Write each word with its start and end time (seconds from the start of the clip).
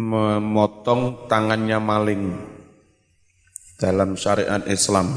memotong 0.00 1.28
tangannya 1.28 1.76
maling 1.76 2.24
dalam 3.76 4.16
syariat 4.16 4.64
Islam. 4.64 5.12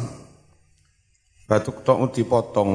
Batuk 1.47 1.87
ta'u 1.87 2.11
dipotong, 2.11 2.71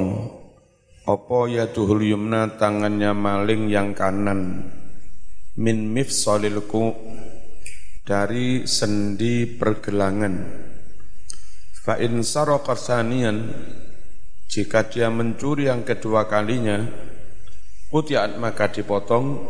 opo 1.04 1.38
ya 1.48 1.68
tuhul 1.68 2.04
yumna 2.04 2.56
tangannya 2.56 3.12
maling 3.12 3.68
yang 3.68 3.92
kanan, 3.92 4.72
min 5.56 5.92
mifsalilku 5.92 6.96
dari 8.05 8.64
sendi 8.64 9.45
pergelangan. 9.45 10.34
Fa 11.84 11.96
in 12.00 12.20
sanian 12.25 13.52
jika 14.48 14.88
dia 14.88 15.09
mencuri 15.12 15.68
yang 15.68 15.84
kedua 15.84 16.25
kalinya, 16.29 16.84
putiat 17.88 18.36
maka 18.40 18.68
dipotong 18.68 19.45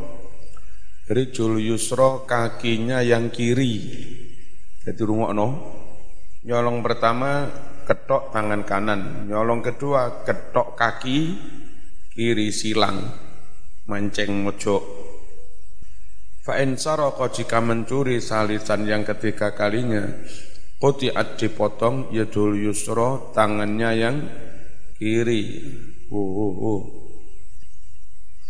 rijul 1.08 1.56
yusro 1.56 2.28
kakinya 2.28 3.00
yang 3.00 3.32
kiri. 3.32 3.74
Jadi 4.84 5.00
rungokno, 5.04 5.46
nyolong 6.44 6.84
pertama 6.84 7.48
ketok 7.88 8.32
tangan 8.32 8.62
kanan, 8.68 9.24
nyolong 9.28 9.64
kedua 9.64 10.24
ketok 10.24 10.76
kaki 10.76 11.18
kiri 12.12 12.52
silang, 12.52 13.08
mancing 13.88 14.44
mojok. 14.44 14.84
Fa'in 16.44 16.80
saroko 16.80 17.28
jika 17.28 17.60
mencuri 17.60 18.24
salisan 18.24 18.88
yang 18.88 19.04
ketiga 19.04 19.52
kalinya, 19.52 20.04
Quti'at 20.78 21.36
dipotong 21.42 22.14
yadul 22.14 22.54
yusro 22.54 23.34
tangannya 23.34 23.90
yang 23.98 24.16
kiri. 24.94 25.58
Uh, 26.06 26.14
uh, 26.16 26.54
uh. 26.54 26.82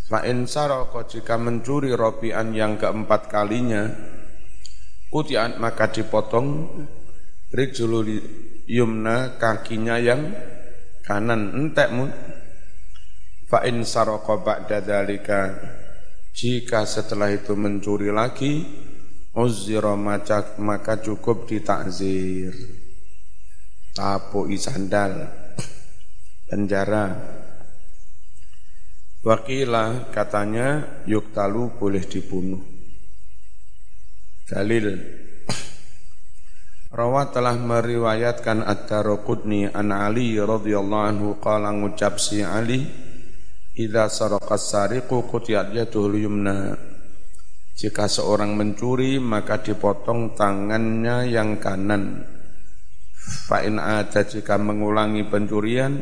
Fa'in 0.08 0.48
saroko 0.48 1.04
jika 1.04 1.36
mencuri 1.36 1.92
robian 1.92 2.56
yang 2.56 2.80
keempat 2.80 3.28
kalinya, 3.28 3.84
Quti'at 5.08 5.56
maka 5.60 5.88
dipotong 5.88 6.68
rijulul 7.52 8.08
yumna 8.68 9.40
kakinya 9.40 9.96
yang 9.96 10.32
kanan 11.04 11.52
entek 11.56 11.88
mun. 11.92 12.12
Fa'in 13.48 13.84
saroko 13.84 14.44
ba'da 14.44 14.84
dalika 14.84 15.56
jika 16.36 16.84
setelah 16.84 17.32
itu 17.32 17.56
mencuri 17.56 18.12
lagi, 18.12 18.64
uzira 19.32 19.96
maka 19.96 21.00
cukup 21.00 21.48
ditakzir. 21.48 22.52
Tapui 23.96 24.54
sandal, 24.60 25.26
penjara. 26.46 27.37
Wakilah 29.18 30.14
katanya 30.14 31.02
yuktalu 31.02 31.74
boleh 31.74 32.06
dibunuh. 32.06 32.62
Dalil 34.46 34.94
Rawat 36.88 37.36
telah 37.36 37.52
meriwayatkan 37.58 38.64
Ad-Darqutni 38.64 39.68
an 39.68 39.92
Ali 39.92 40.40
radhiyallahu 40.40 41.04
anhu 41.04 41.28
qala 41.36 41.68
ngucap 41.74 42.16
si 42.16 42.40
Ali 42.40 43.08
Idza 43.78 44.10
saraqas 44.10 44.74
sariqu 44.74 45.22
qutiyat 45.30 45.70
yaduhul 45.70 46.18
yumna. 46.18 46.74
Jika 47.78 48.10
seorang 48.10 48.58
mencuri 48.58 49.22
maka 49.22 49.62
dipotong 49.62 50.34
tangannya 50.34 51.30
yang 51.30 51.62
kanan. 51.62 52.26
Fa 53.46 53.62
in 53.62 53.78
ada 53.78 54.26
jika 54.26 54.58
mengulangi 54.58 55.22
pencurian 55.30 55.94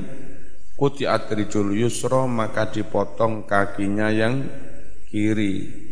qutiyat 0.76 1.32
rijul 1.32 1.72
yusra 1.72 2.28
maka 2.28 2.68
dipotong 2.68 3.48
kakinya 3.48 4.12
yang 4.12 4.44
kiri. 5.08 5.84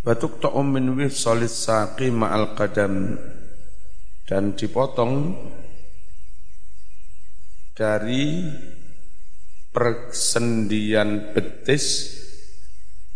Batuk 0.00 0.40
ta'um 0.40 0.66
min 0.72 0.96
wisalis 0.96 1.68
saqi 1.68 2.08
ma'al 2.08 2.56
qadam. 2.56 3.20
Dan 4.26 4.58
dipotong 4.58 5.38
dari 7.76 8.42
persendian 9.70 11.30
betis 11.30 12.16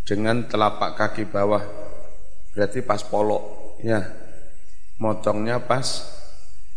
dengan 0.06 0.46
telapak 0.46 0.94
kaki 0.94 1.26
bawah. 1.26 1.64
Berarti 2.54 2.82
pas 2.82 3.02
polok 3.02 3.78
ya 3.82 4.02
motongnya 5.00 5.64
pas 5.64 6.04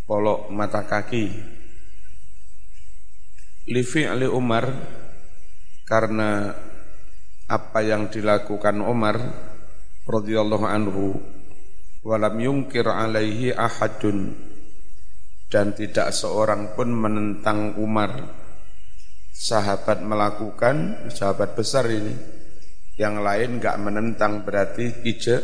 polok 0.08 0.48
mata 0.48 0.88
kaki 0.88 1.26
livi 3.70 4.04
ali 4.08 4.28
Umar 4.28 4.70
karena 5.88 6.52
apa 7.48 7.80
yang 7.84 8.08
dilakukan 8.08 8.80
Umar 8.84 9.20
radhiyallahu 10.08 10.66
anhu 10.68 11.20
walam 12.04 12.36
yungkir 12.40 12.88
alaihi 12.88 13.56
ahadun 13.56 14.36
dan 15.48 15.76
tidak 15.78 16.12
seorang 16.12 16.74
pun 16.74 16.90
menentang 16.90 17.78
Umar 17.78 18.44
sahabat 19.34 20.06
melakukan, 20.06 21.10
sahabat 21.10 21.58
besar 21.58 21.90
ini, 21.90 22.14
yang 22.96 23.26
lain 23.26 23.58
nggak 23.58 23.78
menentang 23.82 24.46
berarti 24.46 25.02
ije, 25.02 25.42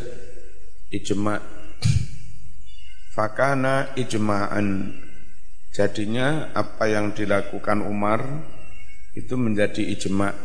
ijma. 0.94 1.42
Fakana 3.10 3.98
ijma'an. 3.98 4.94
Jadinya 5.80 6.52
apa 6.52 6.92
yang 6.92 7.16
dilakukan 7.16 7.80
Umar 7.88 8.20
itu 9.16 9.40
menjadi 9.40 9.80
ijma. 9.80 10.36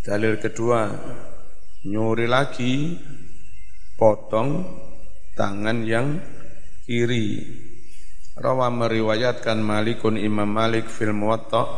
Dalil 0.00 0.40
kedua, 0.40 0.88
nyuri 1.84 2.24
lagi 2.24 2.96
potong 4.00 4.64
tangan 5.36 5.84
yang 5.84 6.24
kiri 6.88 7.44
Rawa 8.40 8.72
meriwayatkan 8.72 9.60
Malikun 9.60 10.16
Imam 10.16 10.48
Malik 10.48 10.88
fil 10.88 11.12
Muwatta 11.12 11.68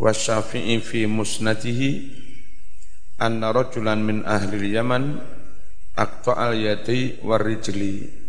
wa 0.00 0.12
Syafi'i 0.16 0.80
fi 0.80 1.04
musnadihi 1.04 1.90
anna 3.20 3.52
rajulan 3.52 4.00
min 4.00 4.24
ahli 4.24 4.72
Yaman 4.72 5.20
aqta'al 5.92 6.56
yadi 6.56 7.20
warijli 7.20 8.19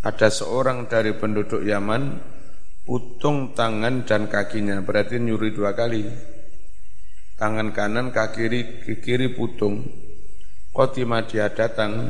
ada 0.00 0.32
seorang 0.32 0.88
dari 0.88 1.12
penduduk 1.12 1.60
Yaman 1.60 2.16
putung 2.88 3.52
tangan 3.52 4.08
dan 4.08 4.32
kakinya. 4.32 4.80
Berarti 4.80 5.20
nyuri 5.20 5.52
dua 5.52 5.76
kali. 5.76 6.08
Tangan 7.36 7.72
kanan 7.72 8.12
kaki 8.12 8.36
kiri 8.36 8.60
kiri 9.00 9.28
putung. 9.36 9.84
Khotimah 10.72 11.28
dia 11.28 11.52
datang. 11.52 12.08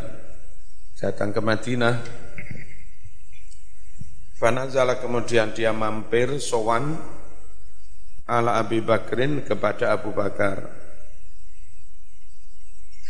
Datang 0.99 1.35
ke 1.35 1.41
Madinah. 1.43 1.97
Fanazala 4.39 4.97
kemudian 5.03 5.53
dia 5.53 5.75
mampir 5.75 6.41
sowan 6.41 6.97
ala 8.25 8.57
Abi 8.63 8.81
Bakrin 8.81 9.43
kepada 9.43 9.93
Abu 9.93 10.15
Bakar. 10.15 10.65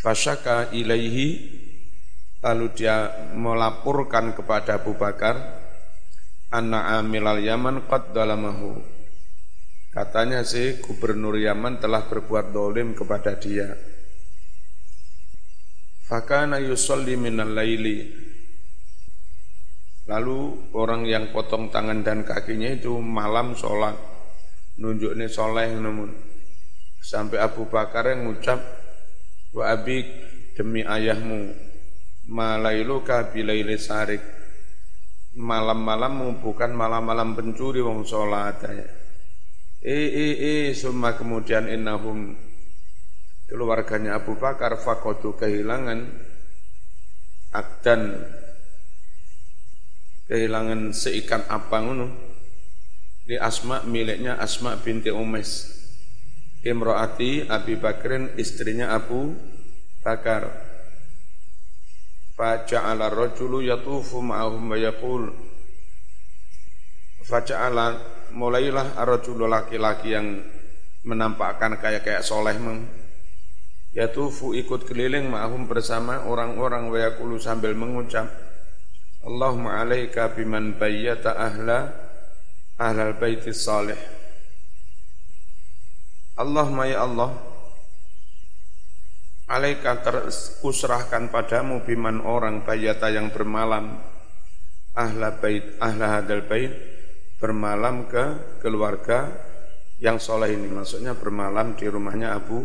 Fasyaka 0.01 0.73
ilaihi 0.73 1.59
lalu 2.41 2.67
dia 2.73 3.28
melaporkan 3.37 4.33
kepada 4.33 4.81
Abu 4.81 4.97
Bakar 4.97 5.37
anna 6.49 6.99
amilal 6.99 7.41
Yaman 7.41 7.84
qad 7.87 8.17
dalamahu. 8.17 8.81
Katanya 9.91 10.47
si 10.47 10.79
gubernur 10.81 11.37
Yaman 11.37 11.83
telah 11.83 12.06
berbuat 12.06 12.55
dolim 12.55 12.95
kepada 12.97 13.37
dia. 13.37 13.75
Fakana 16.06 16.59
yusalli 16.59 17.15
minal 17.15 17.55
laili 17.55 18.31
Lalu 20.11 20.75
orang 20.75 21.06
yang 21.06 21.31
potong 21.31 21.71
tangan 21.71 22.03
dan 22.03 22.27
kakinya 22.27 22.67
itu 22.67 22.99
malam 22.99 23.55
sholat. 23.55 23.95
Nunjuknya 24.83 25.31
soleh 25.31 25.71
namun. 25.79 26.11
Sampai 26.99 27.39
Abu 27.39 27.71
Bakar 27.71 28.11
yang 28.11 28.27
ngucap, 28.27 28.59
Wa 29.55 29.75
abik 29.75 30.06
demi 30.59 30.82
ayahmu, 30.82 31.69
malailuka 32.31 33.35
bilaili 33.35 33.77
sarik. 33.77 34.23
Malam-malammu 35.31 36.43
bukan 36.43 36.75
malam-malam 36.75 37.35
pencuri 37.35 37.82
wong 37.82 38.06
sholat. 38.06 38.62
Eh, 39.82 40.11
eh, 40.11 40.35
eh, 40.38 40.67
semua 40.75 41.15
kemudian 41.15 41.67
innahum 41.71 42.35
keluarganya 43.50 44.23
Abu 44.23 44.38
Bakar 44.38 44.79
fakodu 44.79 45.35
kehilangan 45.35 46.06
akdan 47.50 48.23
kehilangan 50.31 50.94
seikat 50.94 51.50
apa 51.50 51.83
ngono 51.83 52.06
di 53.26 53.35
Asma 53.35 53.83
miliknya 53.83 54.38
Asma 54.38 54.79
binti 54.79 55.11
Umais 55.11 55.67
Imro'ati 56.62 57.49
Abi 57.50 57.75
Bakrin 57.81 58.37
istrinya 58.38 58.94
Abu 58.94 59.35
Bakar 60.05 60.69
Rajulu 62.40 63.60
yatufu 63.60 64.25
ma'ahum 64.25 64.72
wa 64.72 64.76
yaqul. 64.81 65.28
Faja'ala 67.28 68.00
mulailah 68.32 68.96
ar 68.96 69.20
laki-laki 69.20 70.16
yang 70.16 70.40
menampakkan 71.04 71.76
kayak 71.76 72.04
kayak 72.04 72.25
soleh 72.25 72.56
meng 72.56 73.00
Yatufu 73.90 74.54
ikut 74.54 74.87
keliling 74.87 75.26
ma'hum 75.26 75.66
bersama 75.66 76.22
orang-orang 76.22 76.94
wa 76.94 76.98
yakulu 77.10 77.42
sambil 77.42 77.75
mengucap 77.75 78.31
Allahumma 79.26 79.82
alaika 79.82 80.31
biman 80.31 80.78
bayyata 80.78 81.34
ahla 81.34 81.90
ahlal 82.78 83.19
baiti 83.19 83.50
salih. 83.50 83.98
Allahumma 86.38 86.87
ya 86.87 87.02
Allah 87.02 87.34
alaika 89.50 89.99
terkusrahkan 90.06 91.26
padamu 91.35 91.82
biman 91.82 92.23
orang 92.23 92.62
bayyata 92.62 93.11
yang 93.11 93.35
bermalam. 93.35 93.99
Ahla 94.94 95.43
bait 95.43 95.75
ahla 95.82 96.23
hadal 96.23 96.47
bait 96.47 96.70
bermalam 97.43 98.06
ke 98.06 98.58
keluarga 98.62 99.26
yang 99.99 100.23
soleh 100.23 100.55
ini. 100.55 100.70
Maksudnya 100.70 101.19
bermalam 101.19 101.75
di 101.75 101.91
rumahnya 101.91 102.38
Abu 102.38 102.62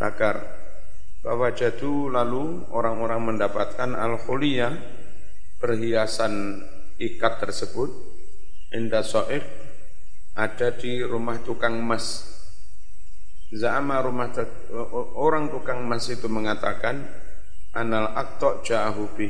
Bakar. 0.00 0.56
Bahwa 1.20 1.52
jadu 1.52 2.08
lalu 2.08 2.64
orang-orang 2.72 3.34
mendapatkan 3.34 3.92
al-khuliyah 3.92 4.72
perhiasan 5.60 6.64
ikat 6.96 7.44
tersebut. 7.44 7.90
Indah 8.72 9.04
so'ib 9.04 9.44
ada 10.36 10.68
di 10.72 11.02
rumah 11.02 11.40
tukang 11.42 11.80
emas 11.80 12.37
Za'ama 13.48 14.04
rumah 14.04 14.28
orang 15.16 15.48
tukang 15.48 15.88
emas 15.88 16.04
itu 16.12 16.28
mengatakan 16.28 17.00
anal 17.72 18.12
aktok 18.12 18.60
ja'ahubi 18.60 19.28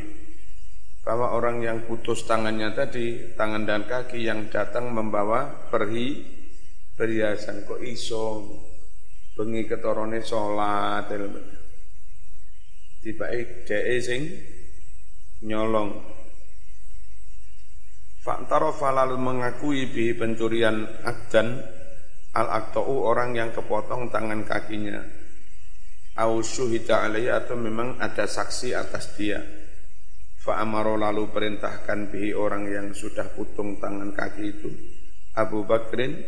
bahwa 1.06 1.38
orang 1.38 1.62
yang 1.62 1.78
putus 1.86 2.26
tangannya 2.26 2.74
tadi 2.74 3.32
tangan 3.38 3.62
dan 3.62 3.86
kaki 3.86 4.26
yang 4.26 4.50
datang 4.50 4.90
membawa 4.90 5.70
perhi 5.70 6.20
perhiasan. 6.98 7.62
Kok 7.62 7.80
iso? 7.80 8.44
Bengi 9.38 9.70
ketorone 9.70 10.18
salat 10.18 11.06
tiba 12.98 13.30
dhek 13.30 14.02
sing 14.02 14.26
nyolong. 15.46 15.94
Fa'tarofa 18.26 18.90
lalu 18.90 19.14
mengakui 19.14 19.86
bi 19.88 20.10
pencurian 20.10 20.82
akdan 21.06 21.77
al-aktau 22.38 22.86
orang 22.86 23.34
yang 23.34 23.50
kepotong 23.50 24.06
tangan 24.14 24.46
kakinya. 24.46 25.02
Au 26.18 26.42
syuhida 26.42 27.06
alaihi 27.06 27.30
atau 27.30 27.58
memang 27.58 27.98
ada 27.98 28.26
saksi 28.26 28.74
atas 28.74 29.14
dia. 29.18 29.38
Fa'amaro 30.38 30.94
lalu 30.94 31.30
perintahkan 31.30 32.10
bihi 32.10 32.34
orang 32.34 32.70
yang 32.70 32.86
sudah 32.94 33.26
putung 33.34 33.82
tangan 33.82 34.14
kaki 34.14 34.44
itu. 34.46 34.70
Abu 35.38 35.66
Bakrin 35.66 36.18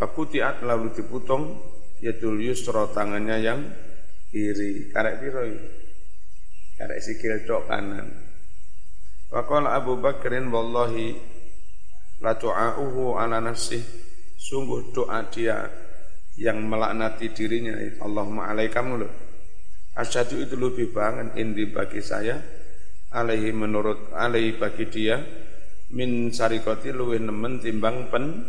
fakutiat 0.00 0.64
lalu 0.64 0.92
diputong 0.96 1.60
yadul 2.00 2.40
yusro 2.40 2.88
tangannya 2.92 3.36
yang 3.40 3.60
kiri. 4.32 4.88
Karek 4.92 5.20
piroi. 5.20 5.56
Karek 6.80 7.00
sikil 7.00 7.44
dok 7.44 7.68
kanan. 7.68 8.08
Faqala 9.28 9.76
Abu 9.76 10.00
Bakrin 10.00 10.48
wallahi 10.48 11.12
la 12.24 12.32
tu'a'uhu 12.32 13.20
ala 13.20 13.44
nafsih 13.44 14.07
sungguh 14.38 14.94
doa 14.94 15.26
dia 15.26 15.66
yang 16.38 16.62
melaknati 16.62 17.34
dirinya. 17.34 17.74
Allahumma 17.98 18.54
alaikam 18.54 18.94
lu 18.94 19.10
asyadu 19.98 20.38
itu 20.38 20.54
lebih 20.54 20.94
banget 20.94 21.34
indi 21.34 21.66
bagi 21.66 21.98
saya 21.98 22.38
alaihi 23.10 23.50
menurut 23.50 24.14
alaihi 24.14 24.54
bagi 24.54 24.86
dia. 24.86 25.18
Min 25.88 26.28
sarikoti 26.28 26.92
luwih 26.92 27.16
nemen 27.16 27.64
timbang 27.64 28.12
pen 28.12 28.44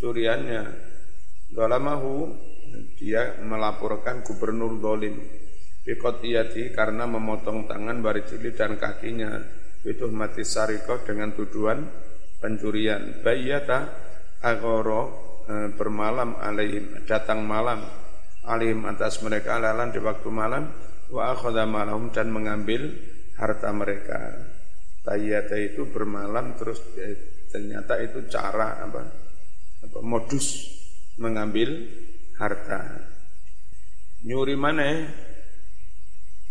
curiannya 0.00 0.64
dolamahu 1.52 2.32
dia 2.96 3.38
melaporkan 3.44 4.26
gubernur 4.26 4.80
dolim. 4.80 5.14
Bikotiyati 5.80 6.76
karena 6.76 7.08
memotong 7.08 7.64
tangan 7.68 8.00
barijili 8.04 8.52
dan 8.52 8.76
kakinya. 8.76 9.40
Itu 9.80 10.12
mati 10.12 10.44
sariko 10.44 11.00
dengan 11.04 11.32
tuduhan 11.32 11.88
pencurian. 12.40 13.24
Bayyata 13.24 14.09
agoro 14.40 15.00
e, 15.44 15.72
bermalam 15.76 16.36
alaihim 16.40 17.04
datang 17.04 17.44
malam 17.44 17.84
alaihim 18.44 18.88
atas 18.88 19.20
mereka 19.20 19.60
alalan 19.60 19.92
di 19.92 20.00
waktu 20.00 20.28
malam 20.32 20.72
wa 21.12 21.34
akhadha 21.34 21.68
malahum 21.68 22.08
dan 22.14 22.32
mengambil 22.32 22.88
harta 23.36 23.68
mereka. 23.72 24.48
Tayyata 25.00 25.56
itu 25.56 25.88
bermalam 25.88 26.56
terus 26.60 26.80
e, 26.96 27.16
ternyata 27.48 27.96
itu 28.00 28.28
cara 28.28 28.84
apa, 28.84 29.00
apa 29.84 29.98
modus 30.04 30.68
mengambil 31.16 31.88
harta. 32.36 33.08
Nyuri 34.24 34.56
mana 34.56 34.84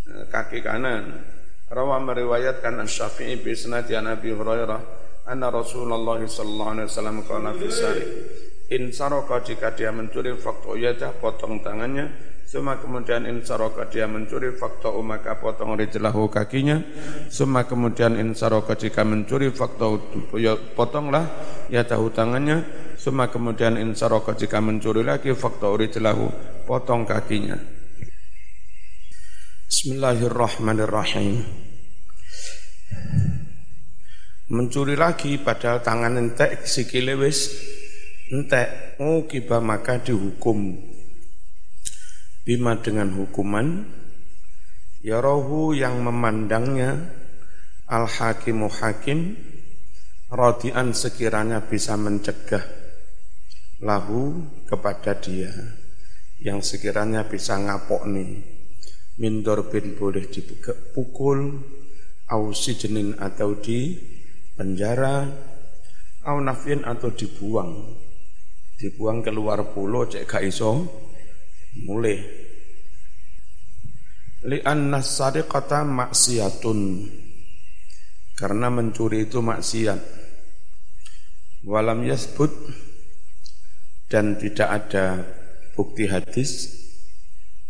e, 0.06 0.14
kaki 0.30 0.62
kanan. 0.66 1.38
Rawa 1.70 2.02
meriwayatkan 2.02 2.82
Asy-Syafi'i 2.82 3.46
bi 3.46 3.54
sanadi 3.54 3.94
an 3.94 4.10
Abi 4.10 4.34
Hurairah 4.34 4.82
anna 5.30 5.54
Rasulullah 5.54 6.18
sallallahu 6.18 6.72
alaihi 6.74 6.88
wasallam 6.90 7.18
qala 7.22 7.54
fi 7.54 7.68
sari. 7.70 8.06
In 8.74 8.90
saraka 8.90 9.46
jika 9.46 9.78
dia 9.78 9.94
mencuri 9.94 10.34
fakta 10.34 10.74
yada 10.74 11.14
potong 11.14 11.62
tangannya. 11.62 12.10
Suma 12.50 12.82
kemudian 12.82 13.30
in 13.30 13.46
saraka 13.46 13.86
dia 13.94 14.10
mencuri 14.10 14.58
fakta 14.58 14.90
maka 15.06 15.38
potong 15.38 15.78
rijlahu 15.78 16.34
kakinya. 16.34 16.82
Suma 17.30 17.70
kemudian 17.70 18.18
in 18.18 18.34
saraka 18.34 18.74
jika 18.74 19.06
mencuri 19.06 19.54
fakta 19.54 19.86
ya 20.38 20.58
potonglah 20.58 21.30
ya 21.70 21.86
tahu 21.86 22.10
tangannya. 22.10 22.66
Suma 22.98 23.30
kemudian 23.30 23.78
in 23.78 23.94
saraka 23.94 24.34
jika 24.34 24.58
mencuri 24.58 25.06
lagi 25.06 25.30
fakta 25.38 25.70
rijlahu 25.70 26.26
potong 26.66 27.06
kakinya. 27.06 27.58
Bismillahirrahmanirrahim. 29.70 31.69
Mencuri 34.50 34.98
lagi 34.98 35.38
padahal 35.38 35.86
tangan 35.86 36.18
entek 36.18 36.66
sikile 36.66 37.14
wis 37.14 37.54
entek. 38.34 38.98
Oh 38.98 39.30
kiba 39.30 39.62
maka 39.62 40.02
dihukum. 40.02 40.74
Bima 42.42 42.82
dengan 42.82 43.14
hukuman 43.14 43.86
ya 45.06 45.24
rohu 45.24 45.72
yang 45.78 46.02
memandangnya 46.04 46.98
al 47.88 48.10
hakimu 48.10 48.68
hakim 48.68 49.38
rodian 50.34 50.92
sekiranya 50.92 51.64
bisa 51.64 51.96
mencegah 51.96 52.66
lahu 53.80 54.44
kepada 54.68 55.16
dia 55.16 55.54
yang 56.44 56.60
sekiranya 56.60 57.24
bisa 57.30 57.56
ngapok 57.56 58.04
nih 58.12 58.44
min 59.20 59.40
dorbin 59.44 59.96
boleh 59.96 60.28
dipukul 60.28 61.64
au 62.28 62.44
jenin 62.52 63.16
atau 63.18 63.56
di 63.56 63.96
penjara 64.60 65.24
au 66.28 66.44
nafin 66.44 66.84
atau 66.84 67.16
dibuang. 67.16 67.96
Dibuang 68.76 69.24
keluar 69.24 69.72
pulau 69.72 70.04
cek 70.04 70.28
gak 70.28 70.44
iso 70.44 70.84
mulai 71.88 72.20
li 74.40 74.58
anna 74.64 75.04
sadiqata 75.04 75.84
maksiatun 75.84 76.80
karena 78.36 78.68
mencuri 78.72 79.28
itu 79.28 79.40
maksiat. 79.40 80.00
Walam 81.68 82.08
yasbut 82.08 82.52
dan 84.08 84.40
tidak 84.40 84.70
ada 84.72 85.28
bukti 85.76 86.08
hadis 86.08 86.72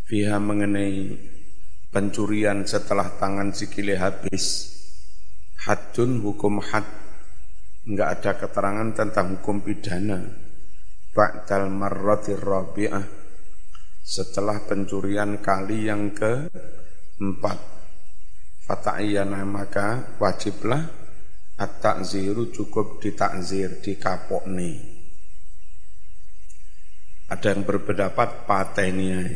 fiha 0.06 0.38
mengenai 0.38 1.18
pencurian 1.90 2.70
setelah 2.70 3.18
tangan 3.18 3.50
sikile 3.50 3.98
habis 3.98 4.78
hadun 5.66 6.22
hukum 6.24 6.62
had. 6.64 6.86
Enggak 7.88 8.10
ada 8.20 8.32
keterangan 8.38 8.90
tentang 8.94 9.40
hukum 9.40 9.66
pidana. 9.66 10.20
Ba'dal 11.16 11.74
marrati 11.74 12.38
rabi'ah. 12.38 13.02
Setelah 14.04 14.62
pencurian 14.66 15.42
kali 15.42 15.90
yang 15.90 16.14
ke 16.14 16.50
empat 17.20 17.58
fata'iyana 18.68 19.42
maka 19.44 20.18
wajiblah. 20.22 20.98
At-ta'ziru 21.60 22.56
cukup 22.56 23.04
ditakzir 23.04 23.84
dikapokne. 23.84 24.80
Ada 27.28 27.52
yang 27.52 27.68
berpendapat 27.68 28.48
patenia 28.48 29.28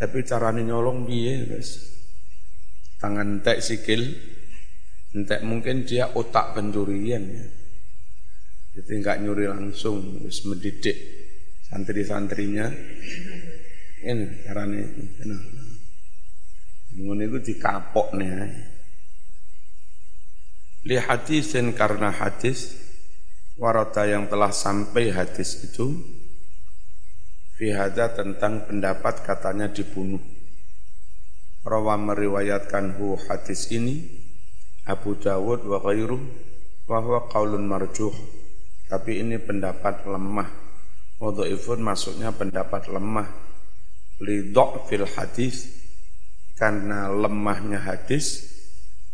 tapi 0.00 0.24
caranya 0.24 0.64
nyolong 0.64 1.04
biye 1.04 1.44
guys. 1.44 1.76
Tangan 2.96 3.44
entek 3.44 3.60
sikil, 3.60 4.00
entek 5.16 5.42
mungkin 5.42 5.82
dia 5.86 6.10
otak 6.14 6.54
pencurian 6.54 7.24
ya. 7.26 7.46
Jadi 8.70 9.02
enggak 9.02 9.18
nyuri 9.22 9.50
langsung, 9.50 10.22
wis 10.22 10.46
mendidik 10.46 10.94
santri-santrinya. 11.66 12.70
Ini 14.00 14.46
caranya 14.46 14.80
nah. 15.26 15.42
Ngono 17.00 17.22
itu 17.22 17.38
dikapok 17.52 18.16
nih. 18.16 18.30
Li 20.88 20.96
hadisin 20.96 21.76
karena 21.76 22.08
hadis 22.08 22.78
warata 23.60 24.08
yang 24.08 24.30
telah 24.32 24.48
sampai 24.48 25.12
hadis 25.12 25.60
itu 25.68 25.92
Fihada 27.60 28.08
tentang 28.16 28.64
pendapat 28.64 29.20
katanya 29.20 29.68
dibunuh. 29.68 30.24
rawa 31.60 32.00
meriwayatkan 32.00 32.96
hu 32.96 33.20
hadis 33.20 33.68
ini 33.68 34.19
Abu 34.90 35.14
Dawud 35.14 35.62
wa 35.70 35.78
ghairu 35.78 36.18
wa 36.90 36.98
huwa 36.98 37.30
qaulun 37.30 37.62
marjuh. 37.70 38.10
Tapi 38.90 39.22
ini 39.22 39.38
pendapat 39.38 40.02
lemah. 40.02 40.50
Wadhaifun 41.22 41.78
maksudnya 41.78 42.34
pendapat 42.34 42.90
lemah. 42.90 43.30
Li 44.20 44.50
fil 44.90 45.06
hadis 45.06 45.70
karena 46.58 47.08
lemahnya 47.08 47.80
hadis 47.80 48.50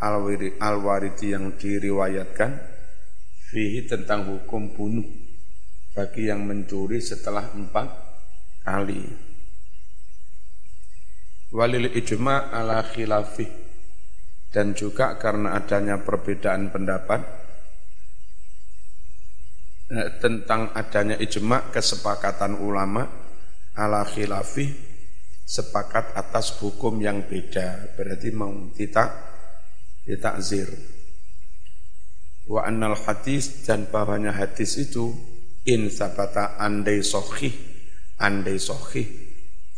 al-waridi 0.01 1.37
yang 1.37 1.55
diriwayatkan 1.55 2.51
fihi 3.53 3.87
tentang 3.87 4.27
hukum 4.27 4.75
bunuh 4.75 5.07
bagi 5.95 6.27
yang 6.27 6.43
mencuri 6.43 6.99
setelah 6.99 7.53
empat 7.55 7.89
kali. 8.67 9.05
Walil 11.55 11.89
ijma 11.95 12.51
ala 12.51 12.83
khilafih 12.83 13.66
dan 14.57 14.73
juga 14.73 15.21
karena 15.21 15.53
adanya 15.53 16.01
perbedaan 16.01 16.73
pendapat 16.73 17.21
eh, 19.93 20.17
tentang 20.17 20.73
adanya 20.73 21.21
ijma 21.21 21.69
kesepakatan 21.69 22.57
ulama 22.65 23.05
ala 23.77 24.01
khilafih 24.09 24.73
sepakat 25.45 26.17
atas 26.17 26.57
hukum 26.57 26.97
yang 27.05 27.29
beda. 27.29 27.93
Berarti 28.01 28.33
mau 28.33 28.73
tidak 28.73 29.13
ditakzir 30.09 30.73
wa 32.49 32.65
annal 32.65 32.97
hadis 32.97 33.67
dan 33.69 33.91
bahwanya 33.93 34.33
hadis 34.33 34.81
itu 34.81 35.13
in 35.67 35.91
sabata 35.91 36.57
andai 36.63 37.03
sohih 37.03 37.51
andai 38.23 38.55
sohih 38.57 39.05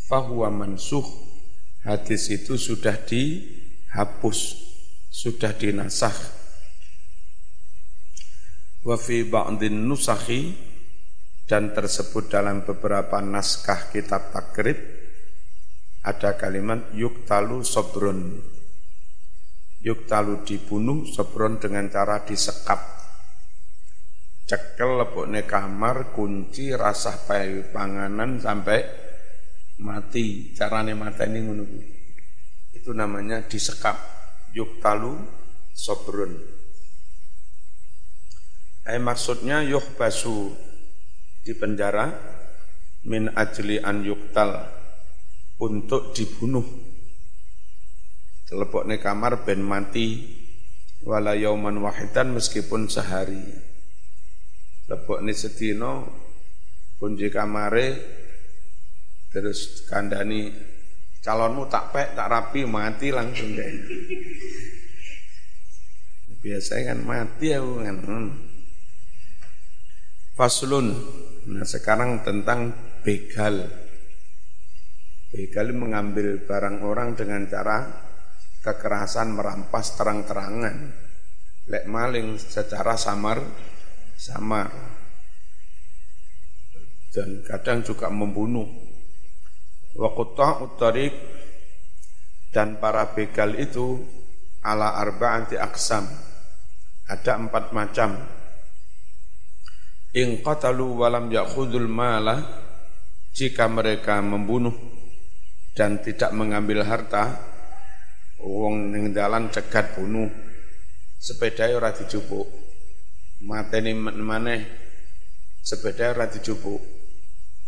fahuwa 0.04 0.52
mansuh 0.52 1.04
hadis 1.88 2.28
itu 2.28 2.60
sudah 2.60 2.92
dihapus, 3.08 4.67
sudah 5.08 5.52
dinasah. 5.56 6.14
Wa 8.84 8.94
fi 8.94 9.26
ba'dhin 9.26 9.88
nusakhi 9.88 10.54
dan 11.48 11.72
tersebut 11.72 12.30
dalam 12.30 12.62
beberapa 12.62 13.18
naskah 13.24 13.90
kitab 13.90 14.30
takrib 14.30 14.78
ada 16.04 16.36
kalimat 16.38 16.92
yuktalu 16.94 17.64
sobrun. 17.66 18.38
Yuktalu 19.82 20.44
dibunuh 20.44 21.08
sobrun 21.08 21.58
dengan 21.58 21.88
cara 21.88 22.22
disekap. 22.22 23.00
Cekel 24.48 24.96
lebokne 24.96 25.44
kamar, 25.44 26.16
kunci, 26.16 26.72
rasah 26.72 27.28
panganan 27.68 28.40
sampai 28.40 28.80
mati 29.78 30.50
carane 30.58 30.90
mateni 30.98 31.38
ngono 31.38 31.64
itu 32.74 32.90
namanya 32.90 33.46
disekap 33.46 34.17
yuktalu 34.58 35.14
sobrun 35.70 36.34
eh 38.88 38.98
maksudnya 38.98 39.62
yuhbasu 39.62 40.50
di 41.44 41.54
penjara 41.54 42.08
min 43.06 43.30
ajli 43.36 43.78
an 43.78 44.02
yuktal 44.02 44.64
untuk 45.60 46.16
dibunuh. 46.16 46.64
Telepok 48.48 48.88
kamar 48.96 49.44
ben 49.44 49.60
mati 49.60 50.24
wala 51.04 51.36
yauman 51.36 51.76
wahidan 51.84 52.32
meskipun 52.32 52.88
sehari. 52.88 53.44
Lepok 54.88 55.20
sedino 55.36 56.08
kunci 56.96 57.28
kamare 57.28 57.88
terus 59.28 59.84
kandani 59.84 60.48
calonmu 61.28 61.68
tak 61.68 61.92
pek 61.92 62.16
tak 62.16 62.32
rapi 62.32 62.64
mati 62.64 63.12
langsung 63.12 63.52
deh. 63.52 63.68
Biasanya 66.40 66.96
kan 66.96 66.98
mati 67.04 67.52
aku 67.52 67.84
kan. 67.84 67.96
Hmm. 68.00 68.28
faslun. 70.32 70.88
Nah 71.52 71.66
sekarang 71.68 72.24
tentang 72.24 72.72
begal. 73.04 73.68
Begal 75.28 75.76
mengambil 75.76 76.40
barang 76.48 76.80
orang 76.80 77.12
dengan 77.12 77.44
cara 77.44 77.84
kekerasan 78.64 79.28
merampas 79.36 80.00
terang-terangan. 80.00 80.76
Lek 81.68 81.84
maling 81.84 82.40
secara 82.40 82.96
samar 82.96 83.44
samar. 84.16 84.72
Dan 87.12 87.44
kadang 87.44 87.84
juga 87.84 88.08
membunuh 88.08 88.87
wa 89.98 90.14
utarik 90.62 91.10
dan 92.54 92.78
para 92.78 93.10
begal 93.10 93.58
itu 93.58 93.98
ala 94.62 94.94
arba'ati 94.94 95.58
aksam 95.58 96.06
ada 97.10 97.32
empat 97.34 97.74
macam. 97.74 98.14
In 100.16 100.40
qatalu 100.40 101.04
walam 101.04 101.28
ya'khudul 101.28 101.90
mala 101.90 102.40
jika 103.34 103.68
mereka 103.68 104.22
membunuh 104.24 104.72
dan 105.76 106.00
tidak 106.00 106.32
mengambil 106.32 106.80
harta 106.86 107.36
wong 108.40 108.94
ning 108.94 109.12
dalan 109.12 109.52
cegat 109.52 109.98
bunuh 109.98 110.30
sepeda 111.18 111.68
ora 111.74 111.92
dijupuk. 111.92 112.48
Mateni 113.44 113.94
maneh 113.94 114.60
sepeda 115.62 116.10
ora 116.16 116.26
dijupuk 116.26 116.97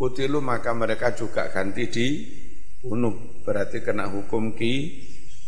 kutilu 0.00 0.40
maka 0.40 0.72
mereka 0.72 1.12
juga 1.12 1.52
ganti 1.52 1.84
di 1.92 2.06
bunuh. 2.80 3.44
Berarti 3.44 3.84
kena 3.84 4.08
hukum 4.08 4.56
ki 4.56 4.72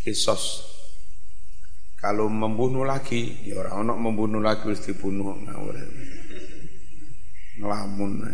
kisos. 0.04 0.68
Kalau 1.96 2.28
membunuh 2.28 2.84
lagi 2.84 3.48
ya 3.48 3.64
orang 3.64 3.88
orang 3.88 4.00
membunuh 4.12 4.42
lagi 4.44 4.68
harus 4.68 4.84
dibunuh 4.84 5.38
ngelamun 7.52 8.26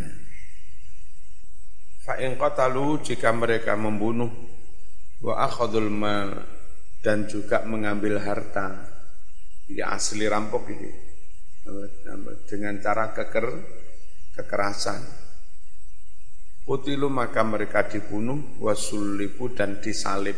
fa 2.01 2.17
in 2.17 2.41
qatalu 2.41 3.05
jika 3.05 3.29
mereka 3.29 3.77
membunuh 3.77 4.33
wa 5.21 5.35
akhadul 5.45 5.93
mal 5.93 6.33
dan 7.05 7.29
juga 7.29 7.61
mengambil 7.69 8.17
harta 8.25 8.89
ya 9.69 9.93
asli 9.95 10.25
rampok 10.25 10.65
ini. 10.73 10.91
Dengan 12.49 12.81
cara 12.81 13.13
keker 13.13 13.47
kekerasan 14.33 15.28
Utilu 16.69 17.09
maka 17.09 17.41
mereka 17.41 17.89
dibunuh 17.89 18.61
wasulibu 18.61 19.57
dan 19.57 19.81
disalib. 19.81 20.37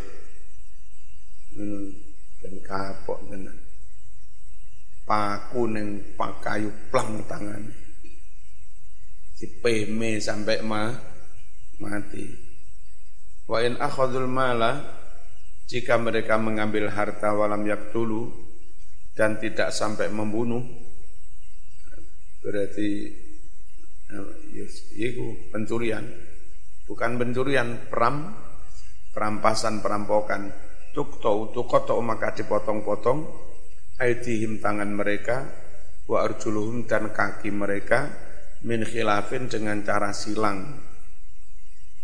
Hmm, 1.50 1.90
dan 2.38 2.54
kapok 2.62 3.18
tenan. 3.26 3.58
Paku 5.02 5.66
neng 5.66 6.14
pakayu 6.14 6.70
plang 6.94 7.26
tangan. 7.26 7.66
Si 9.34 9.58
peme 9.58 10.22
sampai 10.22 10.62
ma 10.62 10.94
mati. 11.82 12.30
Wa 13.50 13.66
in 13.66 13.74
akhadul 13.82 14.30
mala 14.30 14.78
jika 15.66 15.98
mereka 15.98 16.38
mengambil 16.38 16.94
harta 16.94 17.34
walam 17.34 17.66
yaktulu 17.66 18.30
dan 19.18 19.42
tidak 19.42 19.74
sampai 19.74 20.06
membunuh 20.06 20.62
berarti 22.40 23.12
itu 24.96 25.50
pencurian. 25.54 26.02
Bukan 26.86 27.22
pencurian 27.22 27.86
peram 27.86 28.34
perampasan 29.14 29.78
perampokan. 29.78 30.50
Tukto 30.90 31.54
tukoto 31.54 31.94
maka 32.02 32.34
dipotong-potong. 32.34 33.18
Aidihim 34.02 34.58
tangan 34.58 34.90
mereka. 34.90 35.46
Wa 36.10 36.26
arjuluhum 36.26 36.90
dan 36.90 37.14
kaki 37.14 37.54
mereka. 37.54 38.10
Min 38.66 38.82
khilafin 38.82 39.46
dengan 39.46 39.86
cara 39.86 40.10
silang. 40.10 40.82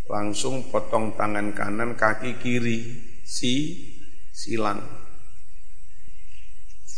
Langsung 0.06 0.70
potong 0.70 1.18
tangan 1.18 1.50
kanan 1.50 1.98
kaki 1.98 2.38
kiri. 2.38 2.78
Si 3.26 3.54
silang. 4.30 4.78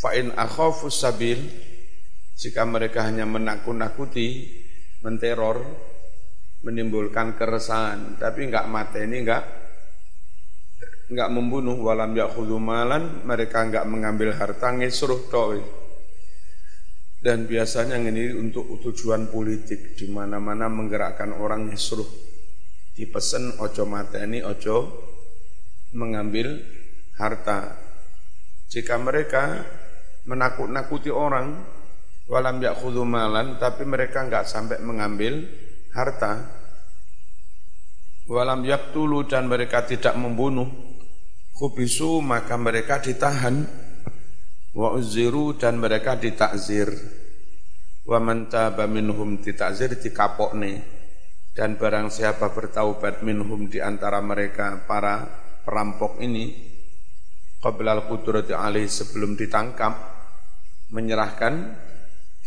Fa 0.04 0.12
in 0.12 0.36
akhafu 0.36 0.92
sabil. 0.92 1.40
Jika 2.38 2.62
mereka 2.68 3.02
hanya 3.02 3.26
menakut-nakuti 3.26 4.57
menteror, 5.02 5.62
menimbulkan 6.66 7.38
keresahan, 7.38 8.18
tapi 8.18 8.50
enggak 8.50 8.66
ini 8.98 9.16
enggak 9.22 9.44
enggak 11.08 11.30
membunuh 11.32 11.78
walam 11.80 12.12
yakhudhu 12.12 12.60
malan, 12.60 13.24
mereka 13.24 13.64
enggak 13.64 13.88
mengambil 13.88 14.36
harta 14.36 14.74
ngisruh 14.74 15.30
to'i. 15.32 15.62
Dan 17.18 17.50
biasanya 17.50 17.98
ini 17.98 18.30
untuk 18.30 18.78
tujuan 18.78 19.26
politik 19.26 19.98
di 19.98 20.06
mana-mana 20.06 20.70
menggerakkan 20.70 21.34
orang 21.34 21.66
ngisruh. 21.66 22.06
Dipesen 22.94 23.58
ojo 23.58 23.84
ini 24.22 24.38
ojo 24.42 24.76
mengambil 25.94 26.62
harta. 27.18 27.74
Jika 28.70 29.00
mereka 29.02 29.66
menakut-nakuti 30.30 31.10
orang, 31.10 31.77
walam 32.28 32.60
yakhudhu 32.60 33.02
malan 33.08 33.56
tapi 33.56 33.88
mereka 33.88 34.22
enggak 34.22 34.44
sampai 34.46 34.78
mengambil 34.84 35.48
harta. 35.96 36.54
Walam 38.28 38.60
yaktulu 38.68 39.24
dan 39.24 39.48
mereka 39.48 39.88
tidak 39.88 40.12
membunuh. 40.20 40.68
Kubisu 41.56 42.20
maka 42.20 42.60
mereka 42.60 43.00
ditahan. 43.00 43.64
Wa 44.76 44.92
uziru 44.94 45.56
dan 45.56 45.80
mereka 45.80 46.20
ditakzir. 46.20 46.92
Wa 48.04 48.20
man 48.20 48.52
taba 48.52 48.84
minhum 48.84 49.40
ditakzir 49.40 49.96
dikapokne. 49.96 50.84
Dan 51.56 51.80
barang 51.80 52.12
siapa 52.12 52.52
bertaubat 52.52 53.24
minhum 53.24 53.66
di 53.66 53.80
antara 53.80 54.20
mereka 54.22 54.84
para 54.86 55.24
perampok 55.64 56.20
ini 56.22 56.54
qabla 57.58 57.98
al-qudrati 57.98 58.54
alaih 58.54 58.86
sebelum 58.86 59.34
ditangkap 59.34 59.90
menyerahkan 60.94 61.74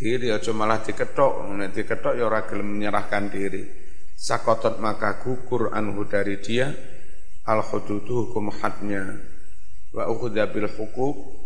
diri 0.01 0.33
aja 0.33 0.49
malah 0.49 0.81
diketok 0.81 1.53
nek 1.53 1.77
diketok 1.77 2.17
ya 2.17 2.25
ora 2.25 2.49
gelem 2.49 2.81
menyerahkan 2.81 3.29
diri 3.29 3.69
sakotot 4.17 4.81
maka 4.81 5.21
gugur 5.21 5.69
anhu 5.69 6.09
dari 6.09 6.41
dia 6.41 6.73
al 7.45 7.61
hududu 7.61 8.25
hukum 8.25 8.49
hadnya 8.49 9.21
wa 9.93 10.09
ukhudha 10.09 10.49
bil 10.49 10.65
hukuk 10.65 11.41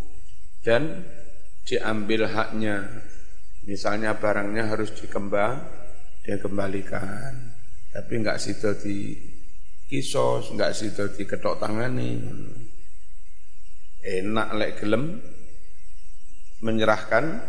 dan 0.65 1.05
diambil 1.65 2.29
haknya. 2.29 3.05
Misalnya 3.65 4.13
barangnya 4.17 4.69
harus 4.69 4.93
dikembang, 4.93 5.57
dia 6.21 6.37
kembalikan. 6.37 7.53
Tapi 7.89 8.13
enggak 8.21 8.37
situ 8.37 8.69
di 8.77 8.97
kisos, 9.89 10.53
enggak 10.53 10.77
situ 10.77 11.09
di 11.17 11.25
ketok 11.25 11.57
tangani. 11.57 12.21
Enak 14.05 14.49
lek 14.53 14.71
gelem 14.77 15.17
menyerahkan 16.61 17.41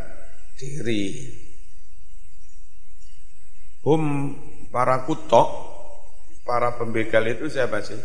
diri. 0.56 1.04
Hum 3.86 4.34
para 4.72 5.06
kutok, 5.06 5.48
para 6.42 6.74
pembegal 6.74 7.22
itu 7.30 7.46
siapa 7.46 7.84
sih? 7.84 8.00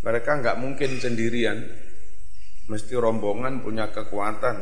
Mereka 0.00 0.40
enggak 0.40 0.60
mungkin 0.60 0.96
sendirian 0.96 1.60
mesti 2.70 2.94
rombongan 2.94 3.60
punya 3.60 3.90
kekuatan. 3.90 4.56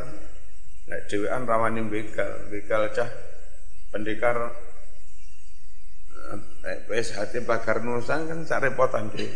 Nek 0.89 1.05
dewean 1.13 1.45
rawani 1.45 1.85
begal, 1.85 2.49
begal 2.49 2.89
cah 2.97 3.11
pendekar 3.93 4.51
eh, 6.65 6.79
wis 6.89 7.13
hati 7.13 7.45
bakar 7.45 7.85
nusang 7.85 8.25
kan 8.25 8.41
sak 8.49 8.65
repotan 8.65 9.13
deh. 9.13 9.29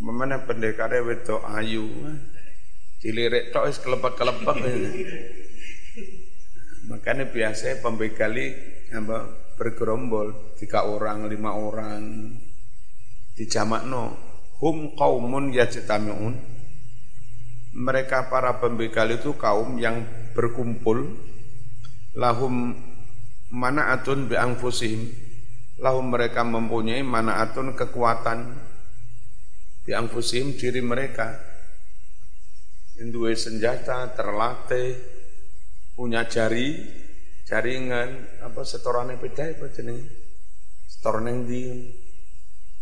Memana 0.00 0.40
pendekare 0.48 1.04
wedok 1.04 1.44
ayu. 1.60 1.84
Dilirik 3.04 3.52
tok 3.52 3.68
wis 3.68 3.78
kelepek-kelepek. 3.84 4.56
Makanya 6.90 7.30
biasa 7.30 7.78
pembegali 7.78 8.50
apa 8.90 9.30
bergerombol. 9.54 10.58
Tiga 10.58 10.82
orang, 10.82 11.30
lima 11.30 11.54
orang. 11.54 12.34
Di 13.38 13.46
no 13.86 14.18
hum 14.58 14.98
kaumun 14.98 15.54
yajtamiun. 15.54 16.34
Mereka 17.70 18.26
para 18.26 18.58
pembegal 18.58 19.14
itu 19.14 19.38
kaum 19.38 19.78
yang 19.78 20.02
berkumpul. 20.34 21.06
Lahum 22.18 22.74
manaatun 23.54 24.26
bi 24.26 24.34
anfusihim 24.34 25.30
lahum 25.78 26.10
mereka 26.10 26.42
mempunyai 26.42 27.06
manaatun 27.06 27.78
kekuatan. 27.78 28.58
Bi 29.86 29.94
anfusihim 29.94 30.58
diri 30.58 30.82
mereka. 30.82 31.38
Dua 33.00 33.32
senjata 33.32 34.12
terlatih 34.12 35.19
punya 36.00 36.24
jari 36.24 36.80
jaringan 37.44 38.40
apa 38.40 38.64
setorane 38.64 39.20
beda 39.20 39.52
apa 39.52 39.68
jenenge 39.68 40.08
setor 40.88 41.20
neng 41.20 41.44
di 41.44 41.92